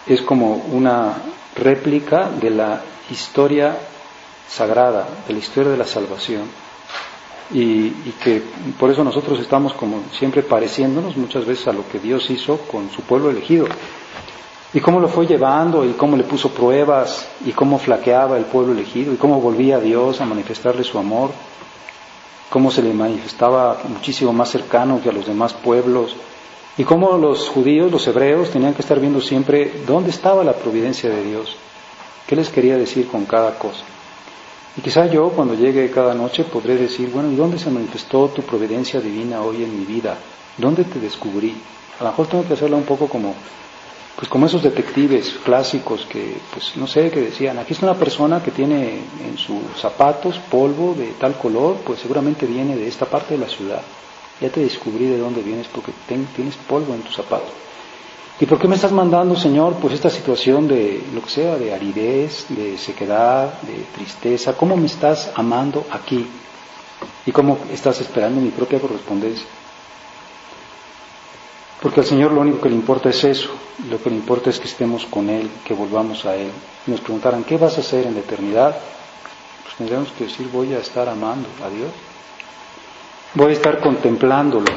es 0.10 0.22
como 0.24 0.66
una 0.72 1.14
réplica 1.56 2.30
de 2.30 2.50
la 2.50 2.82
historia 3.12 3.78
sagrada, 4.50 5.08
de 5.28 5.34
la 5.34 5.40
historia 5.40 5.72
de 5.72 5.78
la 5.78 5.86
salvación. 5.86 6.44
Y, 7.52 7.92
que 8.24 8.44
por 8.80 8.92
eso 8.92 9.04
nosotros 9.04 9.40
estamos 9.40 9.74
como 9.74 10.04
siempre 10.12 10.44
pareciéndonos 10.44 11.18
muchas 11.18 11.46
veces 11.46 11.68
a 11.68 11.74
lo 11.74 11.88
que 11.88 11.98
Dios 12.00 12.30
hizo 12.30 12.58
con 12.60 12.92
su 12.92 13.02
pueblo 13.02 13.32
elegido 13.32 13.68
y 14.72 14.80
cómo 14.82 15.00
lo 15.00 15.08
fue 15.08 15.26
llevando 15.26 15.84
y 15.84 15.94
cómo 15.94 16.16
le 16.16 16.24
puso 16.24 16.50
pruebas 16.50 17.28
y 17.44 17.52
cómo 17.52 17.80
flaqueaba 17.80 18.38
el 18.38 18.46
pueblo 18.46 18.74
elegido 18.74 19.14
y 19.14 19.18
cómo 19.18 19.42
volvía 19.42 19.78
a 19.78 19.80
Dios 19.80 20.22
a 20.22 20.26
manifestarle 20.26 20.84
su 20.84 21.00
amor, 21.00 21.32
cómo 22.52 22.70
se 22.70 22.84
le 22.84 22.94
manifestaba 22.94 23.80
muchísimo 23.88 24.32
más 24.32 24.50
cercano 24.50 25.02
que 25.02 25.10
a 25.10 25.14
los 25.14 25.26
demás 25.26 25.54
pueblos 25.54 26.16
y 26.80 26.86
cómo 26.86 27.18
los 27.18 27.50
judíos, 27.50 27.92
los 27.92 28.08
hebreos, 28.08 28.52
tenían 28.52 28.74
que 28.74 28.82
estar 28.82 29.02
viendo 29.02 29.20
siempre 29.20 29.70
dónde 29.86 30.12
estaba 30.12 30.46
la 30.46 30.54
providencia 30.54 31.10
de 31.10 31.26
Dios, 31.26 31.58
qué 32.26 32.38
les 32.38 32.48
quería 32.48 32.78
decir 32.78 33.06
con 33.10 33.26
cada 33.26 33.60
cosa. 33.60 33.84
Y 34.78 34.82
quizá 34.82 35.06
yo 35.08 35.28
cuando 35.32 35.56
llegue 35.56 35.92
cada 35.92 36.14
noche 36.14 36.46
podré 36.46 36.78
decir, 36.78 37.10
bueno, 37.10 37.30
¿y 37.34 37.36
dónde 37.36 37.60
se 37.60 37.70
manifestó 37.70 38.30
tu 38.30 38.44
providencia 38.44 39.02
divina 39.02 39.42
hoy 39.42 39.62
en 39.66 39.78
mi 39.78 39.84
vida? 39.84 40.20
¿Dónde 40.58 40.86
te 40.86 41.02
descubrí? 41.02 41.54
A 42.00 42.04
lo 42.06 42.12
mejor 42.12 42.28
tengo 42.28 42.48
que 42.48 42.54
hacerla 42.54 42.78
un 42.78 42.86
poco 42.86 43.10
como 43.10 43.36
pues 44.16 44.30
como 44.30 44.46
esos 44.46 44.64
detectives 44.64 45.38
clásicos 45.44 46.06
que, 46.06 46.38
pues 46.54 46.78
no 46.78 46.88
sé, 46.88 47.12
que 47.12 47.22
decían, 47.22 47.58
aquí 47.58 47.74
está 47.74 47.88
una 47.88 48.00
persona 48.00 48.42
que 48.42 48.52
tiene 48.52 49.00
en 49.26 49.38
sus 49.38 49.62
zapatos 49.78 50.40
polvo 50.50 50.94
de 50.94 51.12
tal 51.20 51.38
color, 51.38 51.78
pues 51.86 52.00
seguramente 52.00 52.46
viene 52.46 52.78
de 52.78 52.88
esta 52.88 53.06
parte 53.06 53.36
de 53.36 53.40
la 53.42 53.50
ciudad. 53.50 53.82
Ya 54.42 54.50
te 54.50 54.62
descubrí 54.62 55.06
de 55.06 55.18
dónde 55.18 55.42
vienes 55.42 55.68
porque 55.68 55.92
tienes 56.08 56.56
polvo 56.68 56.94
en 56.94 57.02
tus 57.02 57.16
zapatos. 57.16 57.50
¿Y 58.42 58.46
por 58.46 58.58
qué 58.58 58.70
me 58.70 58.76
estás 58.76 58.94
mandando, 58.94 59.36
Señor, 59.36 59.74
pues 59.82 59.94
esta 59.94 60.10
situación 60.10 60.66
de 60.66 61.04
lo 61.14 61.22
que 61.22 61.30
sea, 61.30 61.58
de 61.58 61.74
aridez, 61.74 62.46
de 62.48 62.78
sequedad, 62.78 63.62
de 63.64 63.84
tristeza? 63.94 64.56
¿Cómo 64.56 64.78
me 64.78 64.86
estás 64.86 65.30
amando 65.36 65.86
aquí? 65.92 66.26
¿Y 67.26 67.32
cómo 67.34 67.58
estás 67.70 68.00
esperando 68.00 68.40
mi 68.40 68.50
propia 68.52 68.80
correspondencia? 68.80 69.46
Porque 71.82 72.00
al 72.00 72.06
Señor 72.06 72.32
lo 72.32 72.42
único 72.42 72.62
que 72.62 72.70
le 72.70 72.76
importa 72.76 73.10
es 73.10 73.24
eso, 73.26 73.50
lo 73.90 74.02
que 74.02 74.10
le 74.10 74.16
importa 74.18 74.50
es 74.50 74.60
que 74.60 74.68
estemos 74.68 75.06
con 75.06 75.30
Él, 75.30 75.50
que 75.66 75.74
volvamos 75.74 76.26
a 76.26 76.36
Él. 76.36 76.52
Y 76.88 76.92
nos 76.92 77.02
preguntaran, 77.02 77.44
¿qué 77.44 77.58
vas 77.58 77.78
a 77.78 77.82
hacer 77.82 78.08
en 78.08 78.16
la 78.16 78.22
eternidad? 78.22 78.78
Pues 79.64 79.76
tendríamos 79.76 80.10
que 80.14 80.26
decir, 80.26 80.50
voy 80.52 80.74
a 80.74 80.80
estar 80.80 81.10
amando 81.10 81.48
a 81.64 81.70
Dios, 81.70 81.92
voy 83.34 83.52
a 83.52 83.56
estar 83.56 83.80
contemplándolo. 83.80 84.68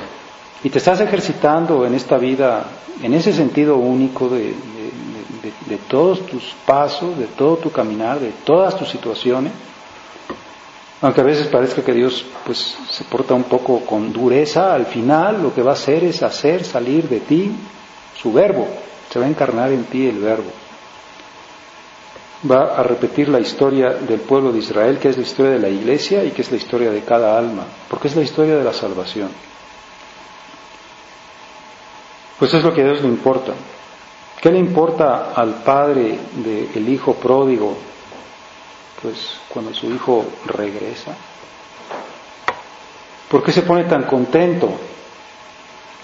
Y 0.65 0.71
te 0.71 0.79
estás 0.79 1.01
ejercitando 1.01 1.85
en 1.87 1.95
esta 1.95 2.19
vida, 2.19 2.65
en 3.03 3.15
ese 3.15 3.33
sentido 3.33 3.77
único 3.77 4.29
de, 4.29 4.55
todos 5.89 6.25
tus 6.27 6.55
pasos, 6.67 7.19
de 7.19 7.27
todo 7.27 7.57
tu 7.57 7.71
caminar, 7.71 8.21
de 8.21 8.33
todas 8.45 8.77
tus 8.77 8.89
situaciones 8.89 9.53
aunque 11.03 11.21
a 11.21 11.25
veces 11.25 11.49
parezca 11.49 11.83
que 11.83 11.93
Dios 11.93 12.25
pues 12.47 12.77
se 12.89 13.03
porta 13.05 13.35
un 13.35 13.43
poco 13.43 13.81
con 13.81 14.13
dureza, 14.13 14.73
al 14.73 14.87
final 14.87 15.43
lo 15.43 15.53
que 15.53 15.61
va 15.61 15.73
a 15.73 15.75
hacer 15.75 16.05
es 16.05 16.23
hacer 16.23 16.65
salir 16.65 17.09
de 17.09 17.19
ti 17.19 17.51
su 18.17 18.33
verbo, 18.33 18.69
se 19.11 19.19
va 19.19 19.25
a 19.25 19.29
encarnar 19.29 19.73
en 19.73 19.83
ti 19.85 20.07
el 20.07 20.21
verbo. 20.21 20.62
Va 22.51 22.75
a 22.77 22.83
repetir 22.83 23.29
la 23.29 23.39
historia 23.39 23.91
del 23.91 24.21
pueblo 24.21 24.53
de 24.53 24.59
Israel, 24.59 24.99
que 24.99 25.09
es 25.09 25.17
la 25.17 25.23
historia 25.23 25.53
de 25.53 25.61
la 25.61 25.69
iglesia 25.69 26.25
y 26.25 26.33
que 26.33 26.43
es 26.43 26.51
la 26.51 26.57
historia 26.57 26.91
de 26.91 27.03
cada 27.03 27.39
alma, 27.39 27.65
porque 27.89 28.09
es 28.09 28.17
la 28.17 28.23
historia 28.23 28.57
de 28.57 28.65
la 28.65 28.73
salvación. 28.73 29.31
Pues 32.39 32.53
es 32.55 32.65
lo 32.65 32.75
que 32.75 32.81
a 32.81 32.85
Dios 32.85 33.03
le 33.03 33.09
importa. 33.09 33.53
¿Qué 34.41 34.51
le 34.51 34.59
importa 34.59 35.33
al 35.37 35.63
padre 35.63 36.19
del 36.35 36.89
hijo 36.89 37.15
pródigo 37.15 37.77
pues 39.01 39.39
cuando 39.49 39.73
su 39.73 39.87
hijo 39.93 40.25
regresa? 40.47 41.15
¿Por 43.29 43.45
qué 43.45 43.53
se 43.53 43.63
pone 43.63 43.85
tan 43.85 44.03
contento? 44.03 44.69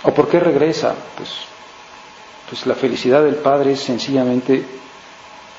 ¿O 0.05 0.15
por 0.15 0.29
qué 0.29 0.39
regresa? 0.39 0.95
Pues, 1.17 1.31
pues 2.49 2.65
la 2.67 2.75
felicidad 2.75 3.25
del 3.25 3.37
padre 3.37 3.73
es 3.73 3.81
sencillamente 3.81 4.65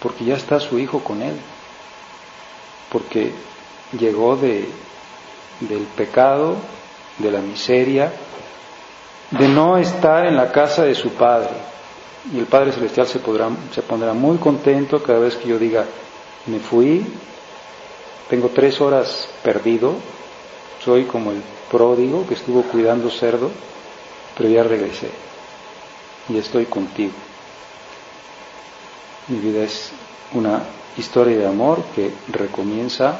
porque 0.02 0.26
ya 0.26 0.36
está 0.36 0.60
su 0.60 0.80
hijo 0.80 1.00
con 1.00 1.22
él, 1.22 1.36
porque 2.92 3.32
llegó 4.00 4.36
de, 4.36 4.68
del 5.62 5.84
pecado, 5.96 6.56
de 7.18 7.32
la 7.32 7.40
miseria, 7.40 8.12
de 9.32 9.48
no 9.48 9.78
estar 9.78 10.26
en 10.26 10.36
la 10.36 10.52
casa 10.52 10.84
de 10.84 10.96
su 10.96 11.12
padre. 11.12 11.52
Y 12.34 12.40
el 12.40 12.46
Padre 12.48 12.74
Celestial 12.74 13.08
se, 13.08 13.20
podrá, 13.20 13.50
se 13.74 13.82
pondrá 13.82 14.14
muy 14.14 14.38
contento 14.38 15.02
cada 15.02 15.20
vez 15.20 15.38
que 15.38 15.48
yo 15.48 15.58
diga, 15.58 15.86
me 16.48 16.60
fui 16.60 17.06
tengo 18.30 18.50
tres 18.50 18.80
horas 18.80 19.28
perdido, 19.44 19.96
soy 20.86 21.06
como 21.06 21.32
el 21.32 21.42
pródigo 21.72 22.28
que 22.28 22.36
estuvo 22.36 22.62
cuidando 22.62 23.10
cerdo, 23.10 23.50
pero 24.38 24.50
ya 24.50 24.62
regresé 24.62 25.10
y 26.30 26.38
estoy 26.38 26.66
contigo. 26.66 27.14
Mi 29.30 29.40
vida 29.40 29.64
es 29.64 29.92
una 30.34 30.64
historia 30.98 31.38
de 31.38 31.48
amor 31.48 31.84
que 31.96 32.12
recomienza 32.32 33.20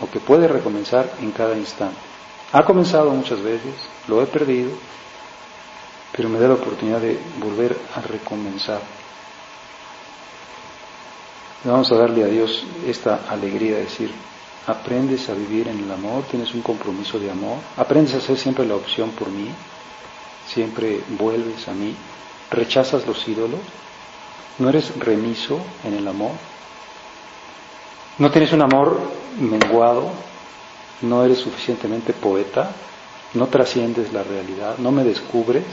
o 0.00 0.08
que 0.08 0.20
puede 0.20 0.46
recomenzar 0.46 1.10
en 1.20 1.32
cada 1.32 1.56
instante. 1.56 1.96
Ha 2.52 2.64
comenzado 2.64 3.10
muchas 3.10 3.42
veces, 3.42 3.74
lo 4.06 4.22
he 4.22 4.26
perdido, 4.26 4.70
pero 6.12 6.28
me 6.28 6.38
da 6.38 6.48
la 6.48 6.54
oportunidad 6.54 7.00
de 7.00 7.18
volver 7.40 7.76
a 7.94 8.00
recomenzar. 8.00 8.80
Vamos 11.64 11.90
a 11.90 11.96
darle 11.96 12.22
a 12.22 12.28
Dios 12.28 12.64
esta 12.86 13.24
alegría 13.28 13.76
de 13.76 13.82
decir, 13.82 14.12
aprendes 14.66 15.28
a 15.28 15.34
vivir 15.34 15.66
en 15.66 15.80
el 15.80 15.90
amor, 15.90 16.22
tienes 16.30 16.54
un 16.54 16.62
compromiso 16.62 17.18
de 17.18 17.30
amor, 17.30 17.58
aprendes 17.76 18.14
a 18.14 18.18
hacer 18.18 18.38
siempre 18.38 18.64
la 18.64 18.76
opción 18.76 19.10
por 19.10 19.28
mí, 19.28 19.48
siempre 20.46 21.02
vuelves 21.18 21.66
a 21.66 21.72
mí, 21.72 21.96
rechazas 22.50 23.06
los 23.06 23.26
ídolos, 23.26 23.60
no 24.58 24.68
eres 24.68 24.98
remiso 24.98 25.60
en 25.84 25.94
el 25.94 26.08
amor, 26.08 26.32
no 28.18 28.30
tienes 28.30 28.52
un 28.52 28.62
amor 28.62 29.00
menguado, 29.38 30.10
no 31.02 31.24
eres 31.24 31.38
suficientemente 31.38 32.12
poeta, 32.12 32.70
no 33.34 33.46
trasciendes 33.48 34.12
la 34.12 34.22
realidad, 34.22 34.78
no 34.78 34.90
me 34.90 35.04
descubres, 35.04 35.64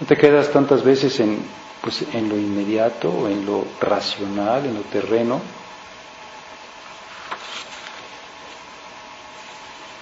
no 0.00 0.06
te 0.06 0.16
quedas 0.16 0.50
tantas 0.50 0.82
veces 0.84 1.18
en 1.20 1.62
pues 1.82 2.02
en 2.14 2.28
lo 2.28 2.36
inmediato, 2.36 3.28
en 3.28 3.44
lo 3.44 3.66
racional, 3.80 4.64
en 4.66 4.74
lo 4.74 4.82
terreno. 4.82 5.40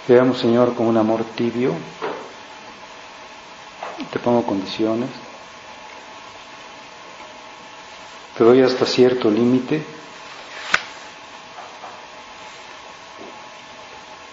Veamos, 0.07 0.38
Señor, 0.38 0.74
con 0.74 0.87
un 0.87 0.98
amor 0.98 1.24
tibio. 1.35 1.72
Te 4.12 4.18
pongo 4.18 4.44
condiciones. 4.44 5.09
Te 8.40 8.44
doy 8.44 8.62
hasta 8.62 8.87
cierto 8.87 9.31
límite. 9.31 9.85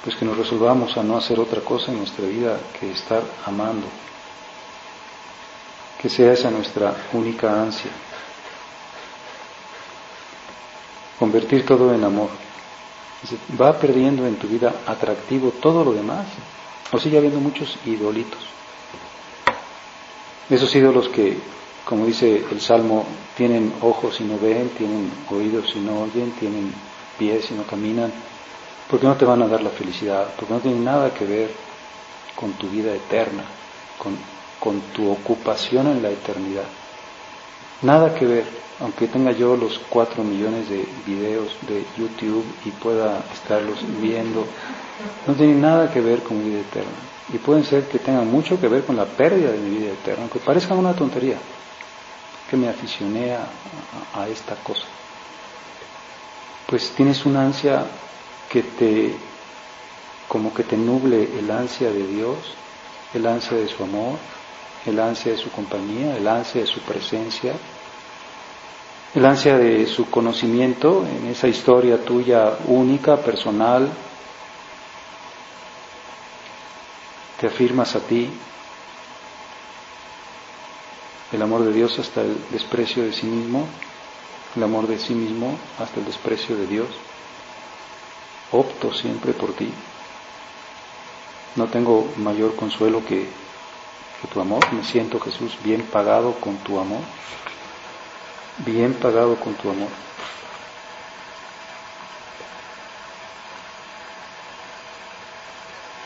pues 0.01 0.15
que 0.15 0.23
nos 0.23 0.37
resolvamos 0.37 0.95
a 0.95 1.03
no 1.03 1.17
hacer 1.17 1.37
otra 1.37 1.59
cosa 1.59 1.91
en 1.91 1.97
nuestra 1.97 2.25
vida 2.25 2.57
que 2.79 2.89
estar 2.89 3.21
amando. 3.45 3.85
Que 6.01 6.07
sea 6.07 6.31
esa 6.31 6.49
nuestra 6.49 6.95
única 7.11 7.61
ansia. 7.61 7.91
Convertir 11.19 11.65
todo 11.65 11.93
en 11.93 12.05
amor. 12.05 12.29
Va 13.59 13.77
perdiendo 13.77 14.25
en 14.25 14.37
tu 14.37 14.47
vida 14.47 14.73
atractivo 14.85 15.51
todo 15.51 15.83
lo 15.83 15.91
demás. 15.91 16.27
O 16.93 16.97
sigue 16.97 17.17
habiendo 17.17 17.41
muchos 17.41 17.77
idolitos. 17.85 18.39
Esos 20.49 20.73
ídolos 20.73 21.09
que, 21.09 21.37
como 21.87 22.05
dice 22.05 22.43
el 22.51 22.59
Salmo, 22.59 23.05
tienen 23.37 23.71
ojos 23.81 24.19
y 24.19 24.25
no 24.25 24.37
ven, 24.37 24.69
tienen 24.77 25.09
oídos 25.31 25.73
y 25.73 25.79
no 25.79 26.01
oyen, 26.01 26.31
tienen 26.31 26.73
pies 27.17 27.49
y 27.49 27.53
no 27.53 27.63
caminan, 27.63 28.11
porque 28.89 29.07
no 29.07 29.15
te 29.15 29.23
van 29.23 29.41
a 29.41 29.47
dar 29.47 29.63
la 29.63 29.69
felicidad, 29.69 30.27
porque 30.35 30.53
no 30.53 30.59
tienen 30.59 30.83
nada 30.83 31.13
que 31.13 31.23
ver 31.23 31.49
con 32.35 32.51
tu 32.53 32.67
vida 32.67 32.93
eterna, 32.93 33.43
con, 33.97 34.17
tu 34.93 35.09
ocupación 35.09 35.87
en 35.87 36.03
la 36.03 36.09
eternidad. 36.09 36.65
Nada 37.83 38.13
que 38.13 38.25
ver, 38.25 38.43
aunque 38.81 39.07
tenga 39.07 39.31
yo 39.31 39.55
los 39.55 39.79
cuatro 39.89 40.25
millones 40.25 40.69
de 40.69 40.85
videos 41.05 41.55
de 41.69 41.85
YouTube 41.97 42.43
y 42.65 42.71
pueda 42.71 43.23
estarlos 43.31 43.79
viendo, 44.01 44.45
no 45.25 45.33
tienen 45.35 45.61
nada 45.61 45.89
que 45.89 46.01
ver 46.01 46.21
con 46.21 46.37
mi 46.37 46.49
vida 46.49 46.59
eterna. 46.59 46.91
Y 47.33 47.37
pueden 47.37 47.63
ser 47.63 47.87
que 47.87 47.99
tengan 47.99 48.29
mucho 48.29 48.59
que 48.59 48.67
ver 48.67 48.83
con 48.83 48.97
la 48.97 49.05
pérdida 49.05 49.51
de 49.51 49.59
mi 49.59 49.77
vida 49.77 49.93
eterna, 49.93 50.23
aunque 50.23 50.39
parezca 50.39 50.73
una 50.75 50.93
tontería, 50.93 51.37
que 52.49 52.57
me 52.57 52.69
aficioné 52.69 53.35
a 53.35 54.27
esta 54.29 54.55
cosa. 54.55 54.85
Pues 56.67 56.91
tienes 56.91 57.25
una 57.25 57.43
ansia 57.43 57.85
que 58.49 58.61
te, 58.61 59.15
como 60.27 60.53
que 60.53 60.63
te 60.63 60.75
nuble 60.75 61.39
el 61.39 61.49
ansia 61.49 61.91
de 61.91 62.05
Dios, 62.07 62.37
el 63.13 63.25
ansia 63.25 63.57
de 63.57 63.67
su 63.67 63.83
amor, 63.83 64.17
el 64.85 64.99
ansia 64.99 65.31
de 65.31 65.37
su 65.37 65.49
compañía, 65.51 66.17
el 66.17 66.27
ansia 66.27 66.61
de 66.61 66.67
su 66.67 66.81
presencia, 66.81 67.53
el 69.15 69.25
ansia 69.25 69.57
de 69.57 69.85
su 69.87 70.09
conocimiento 70.09 71.05
en 71.07 71.27
esa 71.27 71.47
historia 71.47 72.03
tuya 72.03 72.57
única, 72.67 73.17
personal. 73.17 73.89
Te 77.39 77.47
afirmas 77.47 77.95
a 77.95 77.99
ti 78.01 78.29
el 81.31 81.41
amor 81.41 81.63
de 81.63 81.73
Dios 81.73 81.97
hasta 81.99 82.21
el 82.21 82.37
desprecio 82.51 83.03
de 83.03 83.13
sí 83.13 83.25
mismo, 83.25 83.67
el 84.55 84.63
amor 84.63 84.87
de 84.87 84.97
sí 84.97 85.13
mismo 85.13 85.57
hasta 85.77 85.99
el 85.99 86.05
desprecio 86.05 86.55
de 86.55 86.67
Dios 86.67 86.87
opto 88.51 88.93
siempre 88.93 89.33
por 89.33 89.53
ti. 89.53 89.71
No 91.55 91.67
tengo 91.69 92.13
mayor 92.17 92.55
consuelo 92.55 93.03
que, 93.05 93.27
tu 94.33 94.41
amor. 94.41 94.61
Me 94.73 94.83
siento, 94.83 95.19
Jesús, 95.19 95.57
bien 95.63 95.83
pagado 95.91 96.33
con 96.39 96.57
tu 96.57 96.79
amor. 96.79 97.01
Bien 98.65 98.93
pagado 98.93 99.35
con 99.39 99.53
tu 99.53 99.69
amor. 99.69 99.89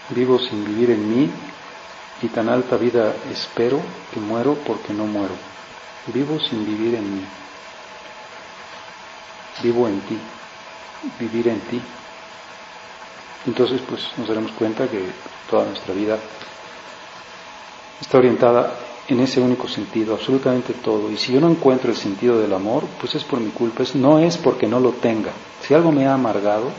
Vivo 0.10 0.40
sin 0.40 0.66
vivir 0.66 0.92
en 0.92 1.10
mí 1.10 1.32
y 2.22 2.28
tan 2.28 2.50
alta 2.50 2.78
vida 2.78 3.16
espero 3.32 3.80
que 4.14 4.20
muero 4.20 4.56
porque 4.66 4.94
no 4.94 5.06
muero. 5.06 5.34
Vivo 6.08 6.40
sin 6.40 6.66
vivir 6.66 6.96
en 6.96 7.16
mí. 7.18 7.26
Vivo 9.64 9.88
en 9.88 10.00
ti. 10.02 10.18
Vivir 11.20 11.48
en 11.48 11.60
ti. 11.62 11.82
Entonces, 13.48 13.82
pues 13.88 14.08
nos 14.18 14.28
daremos 14.28 14.52
cuenta 14.52 14.88
que 14.88 15.04
toda 15.50 15.66
nuestra 15.66 15.94
vida 15.94 16.18
está 18.00 18.20
orientada 18.20 18.72
en 19.08 19.20
ese 19.20 19.42
único 19.42 19.68
sentido, 19.68 20.14
absolutamente 20.14 20.74
todo. 20.74 21.12
Y 21.12 21.18
si 21.18 21.34
yo 21.34 21.42
no 21.42 21.50
encuentro 21.50 21.90
el 21.90 21.98
sentido 21.98 22.40
del 22.40 22.54
amor, 22.54 22.84
pues 23.00 23.16
es 23.16 23.24
por 23.24 23.40
mi 23.40 23.50
culpa, 23.50 23.84
no 23.96 24.20
es 24.20 24.38
porque 24.38 24.68
no 24.68 24.80
lo 24.80 24.92
tenga. 24.92 25.32
Si 25.62 25.74
algo 25.74 25.92
me 25.92 26.06
ha 26.06 26.14
amargado, 26.14 26.72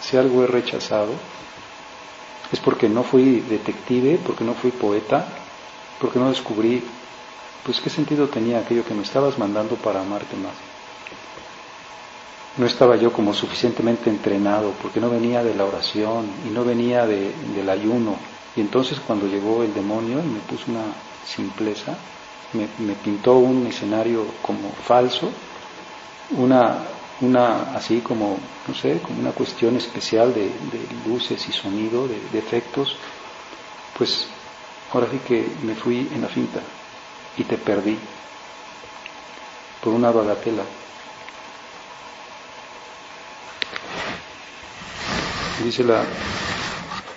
si 0.00 0.16
algo 0.16 0.44
he 0.44 0.46
rechazado, 0.46 1.12
es 2.54 2.60
porque 2.60 2.88
no 2.88 3.02
fui 3.02 3.40
detective, 3.40 4.18
porque 4.24 4.44
no 4.44 4.54
fui 4.54 4.70
poeta, 4.70 5.28
porque 6.00 6.18
no 6.18 6.28
descubrí, 6.28 6.82
pues 7.62 7.80
qué 7.80 7.90
sentido 7.90 8.28
tenía 8.28 8.60
aquello 8.60 8.84
que 8.84 8.94
me 8.94 9.02
estabas 9.02 9.38
mandando 9.38 9.76
para 9.76 10.00
amarte 10.00 10.36
más 10.36 10.54
no 12.56 12.66
estaba 12.66 12.96
yo 12.96 13.12
como 13.12 13.34
suficientemente 13.34 14.10
entrenado, 14.10 14.72
porque 14.80 15.00
no 15.00 15.10
venía 15.10 15.42
de 15.42 15.54
la 15.54 15.64
oración 15.64 16.26
y 16.46 16.50
no 16.50 16.64
venía 16.64 17.06
del 17.06 17.68
ayuno. 17.68 18.16
Y 18.54 18.60
entonces 18.60 19.00
cuando 19.00 19.26
llegó 19.26 19.64
el 19.64 19.74
demonio 19.74 20.20
y 20.20 20.28
me 20.28 20.40
puso 20.40 20.70
una 20.70 20.94
simpleza, 21.24 21.98
me, 22.52 22.94
pintó 22.94 23.38
un 23.38 23.66
escenario 23.66 24.26
como 24.40 24.70
falso, 24.70 25.32
una, 26.30 26.86
una 27.20 27.74
así 27.74 28.00
como, 28.00 28.38
no 28.66 28.74
sé, 28.74 29.00
como 29.00 29.20
una 29.20 29.32
cuestión 29.32 29.76
especial 29.76 30.34
de, 30.34 30.50
luces 31.06 31.48
y 31.48 31.52
sonido, 31.52 32.08
de, 32.08 32.20
de 32.32 32.38
efectos, 32.38 32.96
pues 33.96 34.26
ahora 34.92 35.08
sí 35.10 35.18
que 35.26 35.46
me 35.62 35.74
fui 35.74 36.08
en 36.12 36.22
la 36.22 36.28
finta 36.28 36.60
y 37.36 37.44
te 37.44 37.58
perdí 37.58 37.98
por 39.82 39.92
una 39.92 40.10
bagatela. 40.10 40.64
Dice 45.62 45.84
la 45.84 46.02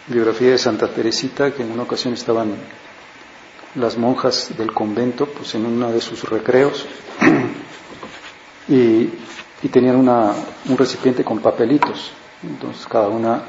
biografía 0.08 0.52
de 0.52 0.58
Santa 0.58 0.88
Teresita 0.88 1.54
que 1.54 1.64
en 1.64 1.72
una 1.72 1.84
ocasión 1.84 2.14
estaban 2.14 2.56
las 3.76 3.98
monjas 3.98 4.58
del 4.58 4.74
convento 4.74 5.28
pues 5.28 5.56
en 5.56 5.66
uno 5.66 5.92
de 5.92 6.02
sus 6.02 6.24
recreos 6.24 6.86
y, 8.70 9.10
tenían 9.70 9.96
una, 9.96 10.34
un 10.70 10.78
recipiente 10.78 11.24
con 11.24 11.40
papelitos. 11.40 12.12
Entonces 12.44 12.86
cada 12.88 13.08
una 13.08 13.42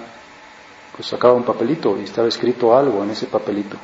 pues 0.97 1.09
sacaba 1.09 1.35
un 1.35 1.45
papelito 1.45 1.97
y 1.99 2.05
estaba 2.05 2.29
escrito 2.29 2.77
algo 2.77 3.03
en 3.05 3.11
ese 3.11 3.27
papelito. 3.27 3.77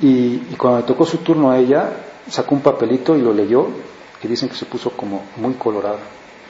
Y, 0.00 0.34
y 0.50 0.56
cuando 0.56 0.80
le 0.80 0.86
tocó 0.86 1.04
su 1.04 1.18
turno 1.18 1.50
a 1.50 1.58
ella, 1.58 1.92
sacó 2.28 2.54
un 2.54 2.62
papelito 2.62 3.16
y 3.16 3.20
lo 3.20 3.32
leyó 3.32 3.68
y 4.22 4.28
dicen 4.28 4.48
que 4.48 4.54
se 4.54 4.64
puso 4.64 4.90
como 4.90 5.24
muy 5.36 5.54
colorada, 5.54 5.98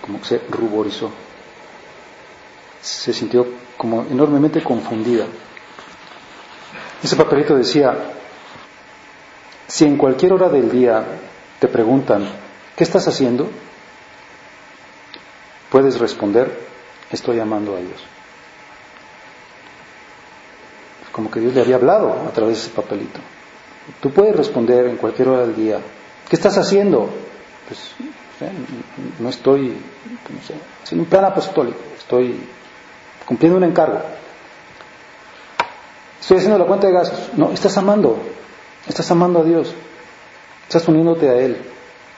como 0.00 0.20
que 0.20 0.26
se 0.26 0.38
ruborizó 0.50 1.10
se 2.82 3.12
sintió 3.12 3.46
como 3.76 4.04
enormemente 4.10 4.62
confundida. 4.62 5.24
Ese 7.02 7.16
papelito 7.16 7.56
decía, 7.56 7.96
si 9.68 9.84
en 9.84 9.96
cualquier 9.96 10.32
hora 10.32 10.48
del 10.48 10.70
día 10.70 11.04
te 11.60 11.68
preguntan, 11.68 12.26
¿qué 12.76 12.84
estás 12.84 13.06
haciendo? 13.08 13.48
Puedes 15.70 15.98
responder, 15.98 16.54
estoy 17.10 17.40
amando 17.40 17.74
a 17.74 17.78
Dios. 17.78 18.04
Como 21.12 21.30
que 21.30 21.40
Dios 21.40 21.54
le 21.54 21.62
había 21.62 21.76
hablado 21.76 22.12
a 22.28 22.32
través 22.32 22.56
de 22.56 22.62
ese 22.64 22.70
papelito. 22.70 23.20
Tú 24.00 24.10
puedes 24.10 24.36
responder 24.36 24.86
en 24.86 24.96
cualquier 24.96 25.28
hora 25.28 25.46
del 25.46 25.56
día, 25.56 25.78
¿qué 26.28 26.36
estás 26.36 26.56
haciendo? 26.56 27.08
Pues 27.68 27.80
no 29.18 29.28
estoy 29.28 29.76
haciendo 30.82 31.04
un 31.04 31.10
plan 31.10 31.24
apostólico, 31.24 31.78
estoy 31.98 32.40
cumpliendo 33.26 33.58
un 33.58 33.64
encargo. 33.64 34.00
Estoy 36.20 36.36
haciendo 36.36 36.58
la 36.58 36.66
cuenta 36.66 36.86
de 36.86 36.92
gastos. 36.92 37.30
No, 37.36 37.50
estás 37.50 37.76
amando, 37.76 38.18
estás 38.86 39.10
amando 39.10 39.40
a 39.40 39.44
Dios, 39.44 39.74
estás 40.68 40.86
uniéndote 40.86 41.28
a 41.28 41.34
Él. 41.34 41.56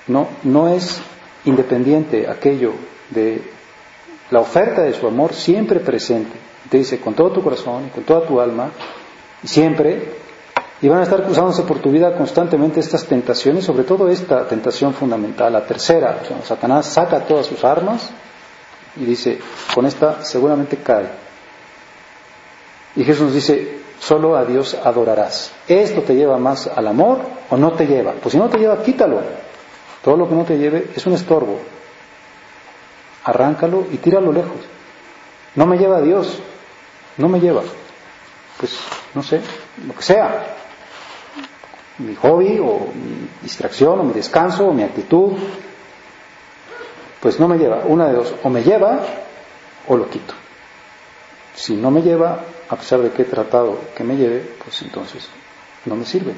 No, 0.06 0.28
no 0.42 0.68
es 0.68 1.00
independiente 1.44 2.28
aquello 2.28 2.72
de 3.10 3.42
la 4.30 4.40
oferta 4.40 4.82
de 4.82 4.94
su 4.94 5.06
amor 5.06 5.34
siempre 5.34 5.80
presente. 5.80 6.36
Te 6.68 6.78
dice 6.78 7.00
con 7.00 7.14
todo 7.14 7.30
tu 7.30 7.42
corazón, 7.42 7.90
con 7.90 8.04
toda 8.04 8.26
tu 8.26 8.40
alma, 8.40 8.70
y 9.42 9.48
siempre, 9.48 10.14
y 10.80 10.88
van 10.88 11.00
a 11.00 11.02
estar 11.02 11.22
cruzándose 11.22 11.62
por 11.62 11.78
tu 11.78 11.90
vida 11.90 12.16
constantemente 12.16 12.80
estas 12.80 13.04
tentaciones, 13.04 13.64
sobre 13.64 13.84
todo 13.84 14.08
esta 14.08 14.48
tentación 14.48 14.94
fundamental, 14.94 15.52
la 15.52 15.66
tercera. 15.66 16.20
Satanás 16.44 16.86
saca 16.86 17.20
todas 17.20 17.46
sus 17.46 17.62
armas 17.64 18.10
y 18.96 19.04
dice, 19.04 19.38
con 19.74 19.86
esta 19.86 20.24
seguramente 20.24 20.78
cae. 20.78 21.06
Y 22.96 23.04
Jesús 23.04 23.24
nos 23.24 23.34
dice, 23.34 23.80
solo 23.98 24.36
a 24.36 24.44
Dios 24.44 24.76
adorarás. 24.82 25.52
¿Esto 25.68 26.02
te 26.02 26.14
lleva 26.14 26.38
más 26.38 26.66
al 26.66 26.86
amor 26.86 27.20
o 27.50 27.56
no 27.56 27.72
te 27.72 27.86
lleva? 27.86 28.12
Pues 28.12 28.32
si 28.32 28.38
no 28.38 28.48
te 28.48 28.58
lleva, 28.58 28.82
quítalo. 28.82 29.20
Todo 30.04 30.18
lo 30.18 30.28
que 30.28 30.34
no 30.34 30.44
te 30.44 30.58
lleve 30.58 30.90
es 30.94 31.06
un 31.06 31.14
estorbo. 31.14 31.58
Arráncalo 33.24 33.86
y 33.90 33.96
tíralo 33.96 34.32
lejos. 34.32 34.58
No 35.54 35.64
me 35.64 35.78
lleva 35.78 35.96
a 35.96 36.02
Dios, 36.02 36.38
no 37.16 37.28
me 37.28 37.40
lleva. 37.40 37.62
Pues 38.58 38.78
no 39.14 39.22
sé, 39.22 39.40
lo 39.86 39.94
que 39.94 40.02
sea. 40.02 40.56
Mi 41.98 42.14
hobby 42.16 42.58
o 42.58 42.92
mi 42.92 43.28
distracción 43.40 44.00
o 44.00 44.02
mi 44.02 44.12
descanso 44.12 44.66
o 44.66 44.74
mi 44.74 44.82
actitud, 44.82 45.32
pues 47.20 47.40
no 47.40 47.48
me 47.48 47.56
lleva. 47.56 47.84
Una 47.86 48.08
de 48.08 48.14
dos, 48.14 48.34
o 48.42 48.50
me 48.50 48.62
lleva 48.62 49.00
o 49.86 49.96
lo 49.96 50.10
quito. 50.10 50.34
Si 51.54 51.76
no 51.76 51.90
me 51.90 52.02
lleva, 52.02 52.40
a 52.68 52.76
pesar 52.76 53.00
de 53.00 53.10
que 53.10 53.22
he 53.22 53.26
tratado 53.26 53.78
que 53.96 54.04
me 54.04 54.16
lleve, 54.16 54.40
pues 54.62 54.82
entonces 54.82 55.28
no 55.86 55.96
me 55.96 56.04
sirve. 56.04 56.34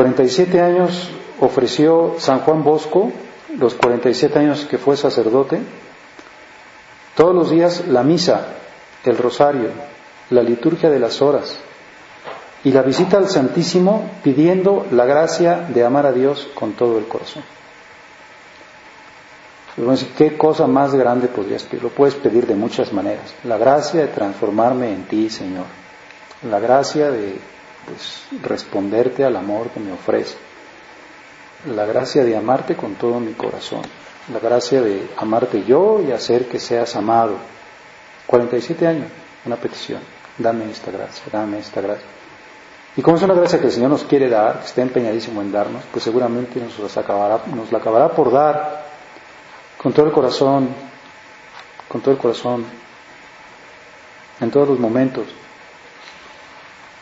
...47 0.00 0.58
años 0.62 1.10
ofreció 1.40 2.14
San 2.18 2.40
Juan 2.40 2.64
Bosco... 2.64 3.12
...los 3.58 3.74
47 3.74 4.38
años 4.38 4.64
que 4.64 4.78
fue 4.78 4.96
sacerdote... 4.96 5.60
...todos 7.14 7.34
los 7.34 7.50
días 7.50 7.86
la 7.86 8.02
misa... 8.02 8.46
...el 9.04 9.18
rosario... 9.18 9.68
...la 10.30 10.42
liturgia 10.42 10.88
de 10.88 10.98
las 11.00 11.20
horas... 11.20 11.58
...y 12.64 12.72
la 12.72 12.80
visita 12.80 13.18
al 13.18 13.28
Santísimo... 13.28 14.08
...pidiendo 14.24 14.86
la 14.90 15.04
gracia 15.04 15.66
de 15.68 15.84
amar 15.84 16.06
a 16.06 16.12
Dios 16.12 16.48
con 16.54 16.72
todo 16.72 16.96
el 16.98 17.04
corazón... 17.06 17.42
¿Qué 20.16 20.38
cosa 20.38 20.66
más 20.66 20.94
grande 20.94 21.28
podrías 21.28 21.64
pedir? 21.64 21.82
Lo 21.82 21.90
puedes 21.90 22.14
pedir 22.14 22.46
de 22.46 22.54
muchas 22.54 22.90
maneras. 22.94 23.34
La 23.44 23.58
gracia 23.58 24.00
de 24.00 24.08
transformarme 24.08 24.92
en 24.92 25.04
ti, 25.04 25.28
Señor. 25.28 25.66
La 26.50 26.58
gracia 26.58 27.10
de 27.10 27.38
pues, 27.90 28.42
responderte 28.42 29.24
al 29.24 29.36
amor 29.36 29.68
que 29.70 29.80
me 29.80 29.92
ofrece. 29.92 30.36
La 31.66 31.84
gracia 31.84 32.24
de 32.24 32.36
amarte 32.36 32.76
con 32.76 32.94
todo 32.94 33.20
mi 33.20 33.32
corazón. 33.32 33.82
La 34.32 34.38
gracia 34.38 34.80
de 34.80 35.08
amarte 35.16 35.64
yo 35.64 36.00
y 36.00 36.12
hacer 36.12 36.46
que 36.48 36.58
seas 36.58 36.94
amado. 36.96 37.34
47 38.26 38.86
años, 38.86 39.06
una 39.44 39.56
petición. 39.56 40.00
Dame 40.38 40.70
esta 40.70 40.90
gracia, 40.90 41.24
dame 41.30 41.58
esta 41.58 41.80
gracia. 41.80 42.06
Y 42.96 43.02
como 43.02 43.16
es 43.16 43.22
una 43.22 43.34
gracia 43.34 43.60
que 43.60 43.66
el 43.66 43.72
Señor 43.72 43.90
nos 43.90 44.04
quiere 44.04 44.28
dar, 44.28 44.60
que 44.60 44.66
está 44.66 44.82
empeñadísimo 44.82 45.42
en 45.42 45.52
darnos, 45.52 45.82
pues 45.92 46.02
seguramente 46.02 46.60
nos, 46.60 46.96
acabará, 46.96 47.40
nos 47.54 47.70
la 47.70 47.78
acabará 47.78 48.08
por 48.08 48.32
dar 48.32 48.84
con 49.76 49.92
todo 49.92 50.06
el 50.06 50.12
corazón, 50.12 50.68
con 51.88 52.00
todo 52.00 52.12
el 52.12 52.18
corazón, 52.20 52.64
en 54.40 54.50
todos 54.50 54.68
los 54.68 54.78
momentos. 54.78 55.26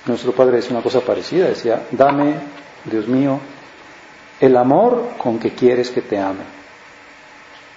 Nuestro 0.09 0.33
Padre 0.33 0.57
decía 0.57 0.73
una 0.73 0.83
cosa 0.83 1.01
parecida, 1.01 1.49
decía, 1.49 1.87
dame, 1.91 2.35
Dios 2.85 3.07
mío, 3.07 3.39
el 4.41 4.57
amor 4.57 5.11
con 5.19 5.39
que 5.39 5.51
quieres 5.51 5.91
que 5.91 6.01
te 6.01 6.19
ame. 6.19 6.45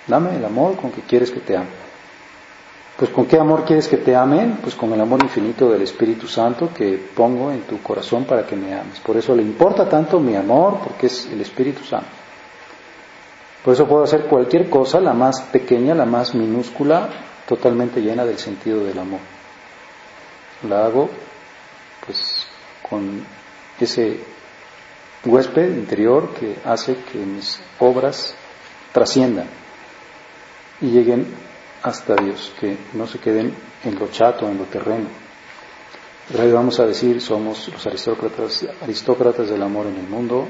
Dame 0.07 0.37
el 0.37 0.45
amor 0.45 0.77
con 0.77 0.91
que 0.91 1.01
quieres 1.01 1.29
que 1.29 1.41
te 1.41 1.57
ame. 1.57 1.67
Pues 2.97 3.11
con 3.11 3.25
qué 3.25 3.37
amor 3.37 3.65
quieres 3.65 3.87
que 3.87 3.97
te 3.97 4.15
amen? 4.15 4.59
Pues 4.61 4.75
con 4.75 4.93
el 4.93 5.01
amor 5.01 5.21
infinito 5.23 5.69
del 5.69 5.81
Espíritu 5.81 6.27
Santo 6.27 6.69
que 6.73 6.97
pongo 7.15 7.51
en 7.51 7.61
tu 7.61 7.81
corazón 7.81 8.23
para 8.25 8.45
que 8.45 8.55
me 8.55 8.73
ames. 8.73 8.99
Por 8.99 9.17
eso 9.17 9.35
le 9.35 9.41
importa 9.41 9.89
tanto 9.89 10.19
mi 10.19 10.35
amor, 10.35 10.79
porque 10.83 11.07
es 11.07 11.27
el 11.31 11.41
Espíritu 11.41 11.83
Santo. 11.83 12.07
Por 13.63 13.73
eso 13.73 13.87
puedo 13.87 14.03
hacer 14.03 14.25
cualquier 14.25 14.69
cosa, 14.69 14.99
la 14.99 15.13
más 15.13 15.41
pequeña, 15.41 15.93
la 15.95 16.05
más 16.05 16.33
minúscula, 16.33 17.09
totalmente 17.47 18.01
llena 18.01 18.23
del 18.23 18.37
sentido 18.37 18.83
del 18.83 18.99
amor. 18.99 19.19
La 20.69 20.85
hago 20.85 21.09
con 22.91 23.23
ese 23.79 24.19
huésped 25.25 25.75
interior 25.75 26.35
que 26.35 26.57
hace 26.63 26.97
que 27.11 27.17
mis 27.17 27.59
obras 27.79 28.35
trasciendan 28.91 29.47
y 30.81 30.91
lleguen 30.91 31.25
hasta 31.81 32.15
Dios, 32.15 32.53
que 32.59 32.77
no 32.93 33.07
se 33.07 33.17
queden 33.17 33.55
en 33.83 33.97
lo 33.97 34.09
chato, 34.09 34.47
en 34.47 34.59
lo 34.59 34.65
terreno. 34.65 35.07
Hoy 36.37 36.51
vamos 36.51 36.79
a 36.79 36.85
decir, 36.85 37.19
somos 37.19 37.67
los 37.69 37.87
aristócratas, 37.87 38.67
aristócratas 38.81 39.49
del 39.49 39.63
amor 39.63 39.87
en 39.87 39.95
el 39.95 40.07
mundo, 40.07 40.47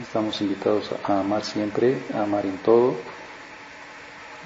Estamos 0.00 0.40
invitados 0.42 0.90
a 1.02 1.18
amar 1.18 1.44
siempre, 1.44 1.98
a 2.14 2.22
amar 2.22 2.46
en 2.46 2.58
todo, 2.58 2.94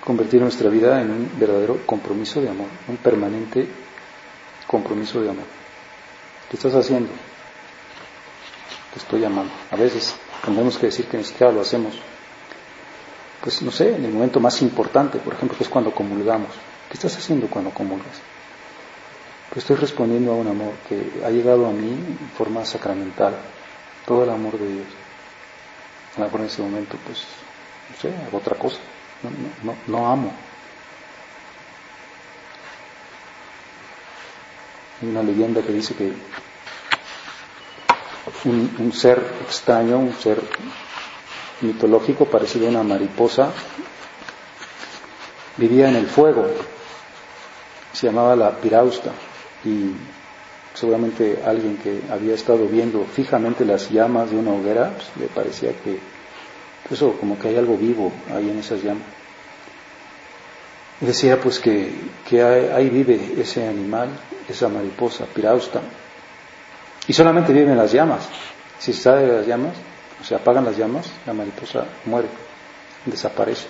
convertir 0.02 0.40
nuestra 0.40 0.70
vida 0.70 1.02
en 1.02 1.10
un 1.10 1.30
verdadero 1.38 1.84
compromiso 1.84 2.40
de 2.40 2.48
amor, 2.48 2.68
un 2.88 2.96
permanente 2.96 3.68
compromiso 4.66 5.20
de 5.20 5.28
amor. 5.28 5.44
¿Qué 6.52 6.56
estás 6.56 6.74
haciendo? 6.74 7.08
Te 8.92 8.98
estoy 8.98 9.20
llamando. 9.20 9.50
A 9.70 9.76
veces 9.76 10.14
tendremos 10.44 10.76
que 10.76 10.86
decir 10.86 11.06
que 11.06 11.16
ni 11.16 11.24
siquiera 11.24 11.50
lo 11.50 11.62
hacemos. 11.62 11.94
Pues 13.40 13.62
no 13.62 13.70
sé, 13.70 13.96
en 13.96 14.04
el 14.04 14.12
momento 14.12 14.38
más 14.38 14.60
importante, 14.60 15.18
por 15.18 15.32
ejemplo, 15.32 15.56
que 15.56 15.64
es 15.64 15.70
cuando 15.70 15.92
comulgamos. 15.92 16.50
¿Qué 16.88 16.94
estás 16.94 17.16
haciendo 17.16 17.48
cuando 17.48 17.70
comulgas? 17.70 18.20
Pues 19.48 19.64
estoy 19.64 19.76
respondiendo 19.76 20.32
a 20.32 20.36
un 20.36 20.46
amor 20.48 20.74
que 20.86 21.24
ha 21.24 21.30
llegado 21.30 21.66
a 21.66 21.72
mí 21.72 21.88
en 21.88 22.30
forma 22.36 22.64
sacramental, 22.66 23.34
todo 24.06 24.24
el 24.24 24.30
amor 24.30 24.58
de 24.58 24.68
Dios 24.68 24.86
a 26.16 26.20
lo 26.20 26.38
en 26.38 26.44
ese 26.44 26.60
momento, 26.60 26.98
pues, 27.06 27.24
no 27.90 27.96
sé, 27.96 28.14
hago 28.26 28.36
otra 28.36 28.56
cosa, 28.58 28.78
no, 29.62 29.74
no, 29.86 30.06
amo. 30.06 30.32
Una 35.02 35.22
leyenda 35.22 35.62
que 35.62 35.72
dice 35.72 35.94
que 35.94 36.12
un, 38.44 38.74
un, 38.78 38.92
ser 38.92 39.20
extraño, 39.42 39.98
un 39.98 40.12
ser 40.14 40.40
mitológico 41.60 42.26
parecido 42.26 42.66
a 42.66 42.70
una 42.70 42.82
mariposa, 42.82 43.50
vivía 45.56 45.88
en 45.88 45.96
el 45.96 46.06
fuego, 46.06 46.46
se 47.92 48.06
llamaba 48.06 48.34
la 48.36 48.50
pirausta 48.56 49.10
y 49.64 49.90
seguramente 50.74 51.42
alguien 51.44 51.76
que 51.76 52.02
había 52.10 52.34
estado 52.34 52.66
viendo 52.66 53.04
fijamente 53.04 53.64
las 53.64 53.90
llamas 53.90 54.30
de 54.30 54.36
una 54.38 54.52
hoguera, 54.52 54.92
pues, 54.94 55.08
le 55.18 55.26
parecía 55.26 55.72
que 55.82 55.98
eso 56.90 57.12
como 57.18 57.38
que 57.38 57.48
hay 57.48 57.56
algo 57.56 57.76
vivo 57.76 58.12
ahí 58.34 58.50
en 58.50 58.58
esas 58.58 58.82
llamas. 58.82 59.21
Decía 61.02 61.40
pues 61.40 61.58
que, 61.58 61.92
que 62.28 62.40
ahí, 62.42 62.88
vive 62.88 63.34
ese 63.36 63.66
animal, 63.66 64.08
esa 64.48 64.68
mariposa, 64.68 65.26
pirausta, 65.26 65.80
y 67.08 67.12
solamente 67.12 67.52
vive 67.52 67.72
en 67.72 67.76
las 67.76 67.90
llamas. 67.90 68.28
Si 68.78 68.92
se 68.92 69.02
sale 69.02 69.26
de 69.26 69.38
las 69.38 69.46
llamas, 69.46 69.74
o 70.20 70.24
se 70.24 70.36
apagan 70.36 70.64
las 70.64 70.76
llamas, 70.76 71.10
la 71.26 71.32
mariposa 71.32 71.86
muere, 72.04 72.28
desaparece. 73.04 73.66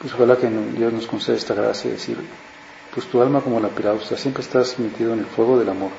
Pues 0.00 0.14
ojalá 0.14 0.36
que 0.36 0.48
Dios 0.48 0.90
nos 0.90 1.06
conceda 1.06 1.36
esta 1.36 1.52
gracia 1.52 1.90
de 1.90 1.96
decir, 1.96 2.18
pues 2.94 3.06
tu 3.06 3.20
alma 3.20 3.42
como 3.42 3.60
la 3.60 3.68
pirausta, 3.68 4.16
siempre 4.16 4.42
estás 4.42 4.78
metido 4.78 5.12
en 5.12 5.18
el 5.18 5.26
fuego 5.26 5.58
del 5.58 5.68
amor 5.68 5.90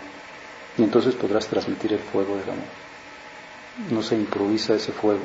y 0.80 0.84
entonces 0.84 1.14
podrás 1.14 1.46
transmitir 1.46 1.94
el 1.94 2.00
fuego 2.00 2.38
del 2.38 2.50
amor. 2.50 2.66
No 3.92 4.02
se 4.02 4.16
improvisa 4.16 4.74
ese 4.74 4.92
fuego. 4.92 5.22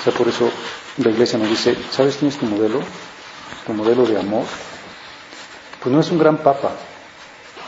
O 0.00 0.02
sea, 0.02 0.12
por 0.12 0.28
eso 0.28 0.50
la 0.98 1.10
iglesia 1.10 1.38
nos 1.38 1.48
dice, 1.48 1.76
¿sabes 1.90 2.16
quién 2.16 2.30
es 2.30 2.38
tu 2.38 2.46
modelo? 2.46 2.80
Tu 3.66 3.72
modelo 3.72 4.06
de 4.06 4.18
amor. 4.18 4.44
Pues 5.82 5.94
no 5.94 6.00
es 6.00 6.10
un 6.10 6.18
gran 6.18 6.38
papa, 6.38 6.72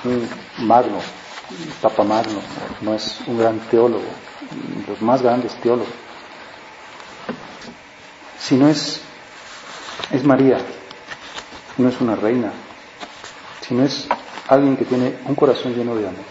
un 0.05 0.29
magno, 0.67 0.99
un 1.51 1.73
papa 1.81 2.03
magno, 2.03 2.41
no 2.81 2.95
es 2.95 3.21
un 3.27 3.39
gran 3.39 3.59
teólogo, 3.71 4.11
los 4.89 5.01
más 5.01 5.23
grandes 5.23 5.55
teólogos, 5.61 5.93
sino 8.39 8.69
es, 8.69 9.01
es 10.11 10.25
María, 10.25 10.59
no 11.79 11.89
es 11.89 12.01
una 12.01 12.17
reina, 12.17 12.53
sino 13.61 13.85
es 13.85 14.09
alguien 14.49 14.77
que 14.77 14.85
tiene 14.85 15.15
un 15.27 15.37
corazón 15.37 15.75
lleno 15.75 15.95
de 15.95 16.09
amor. 16.09 16.25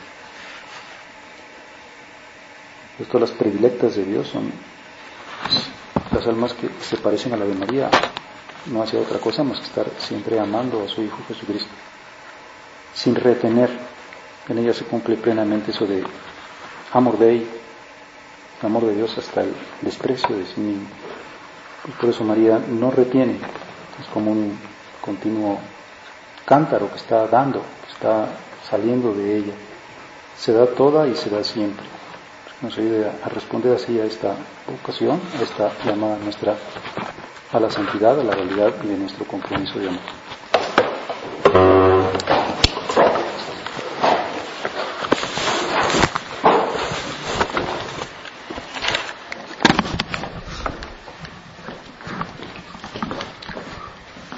Esto 2.99 3.19
las 3.19 3.31
predilectas 3.31 3.95
de 3.95 4.03
Dios 4.03 4.27
son 4.27 4.51
las 6.12 6.26
almas 6.28 6.54
que 6.54 6.69
se 6.82 6.98
parecen 6.98 7.34
a 7.34 7.38
la 7.38 7.45
de 7.45 7.54
María, 7.54 7.89
no 8.67 8.82
hace 8.82 8.98
otra 8.98 9.19
cosa 9.19 9.43
más 9.43 9.60
que 9.60 9.65
estar 9.65 9.88
siempre 9.98 10.39
amando 10.39 10.84
a 10.84 10.88
su 10.88 11.02
Hijo 11.02 11.17
Jesucristo, 11.28 11.69
sin 12.93 13.15
retener. 13.15 13.69
En 14.48 14.58
ella 14.58 14.74
se 14.74 14.86
cumple 14.86 15.15
plenamente 15.15 15.72
eso 15.72 15.86
de 15.86 16.04
amor 16.93 17.19
de 17.19 17.45
amor 18.63 18.86
de 18.86 18.95
Dios 18.95 19.15
hasta 19.17 19.41
el 19.41 19.54
desprecio 19.82 20.36
de 20.36 20.45
sí 20.45 20.60
mismo. 20.60 20.88
Y 21.88 21.91
por 21.91 22.10
eso 22.10 22.24
María 22.24 22.60
no 22.67 22.91
retiene, 22.91 23.36
es 24.00 24.08
como 24.12 24.32
un 24.32 24.58
continuo 25.02 25.60
cántaro 26.45 26.89
que 26.89 26.98
está 26.98 27.28
dando, 27.28 27.62
que 27.86 27.93
está 27.93 28.28
saliendo 28.69 29.13
de 29.13 29.38
ella. 29.38 29.54
Se 30.38 30.52
da 30.52 30.65
toda 30.65 31.08
y 31.08 31.15
se 31.15 31.30
da 31.30 31.43
siempre. 31.43 31.86
Nos 32.62 32.78
ayude 32.78 33.10
a 33.24 33.30
responder 33.30 33.74
así 33.74 34.00
a 34.00 34.06
esta 34.06 34.36
ocasión, 34.67 35.22
a 35.39 35.43
esta 35.43 35.72
llamada 35.86 36.17
nuestra 36.17 36.56
a 37.52 37.60
la 37.60 37.69
santidad, 37.69 38.19
a 38.19 38.24
la 38.24 38.34
realidad 38.34 38.74
y 38.84 38.88
de 38.88 38.98
nuestro 38.98 39.26
compromiso 39.26 39.80
de 39.80 39.88
amor. 39.88 40.02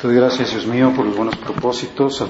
Te 0.02 0.14
gracias, 0.14 0.52
Dios 0.52 0.66
mío, 0.66 0.94
por 0.96 1.06
los 1.06 1.16
buenos 1.16 1.36
propósitos. 1.38 2.22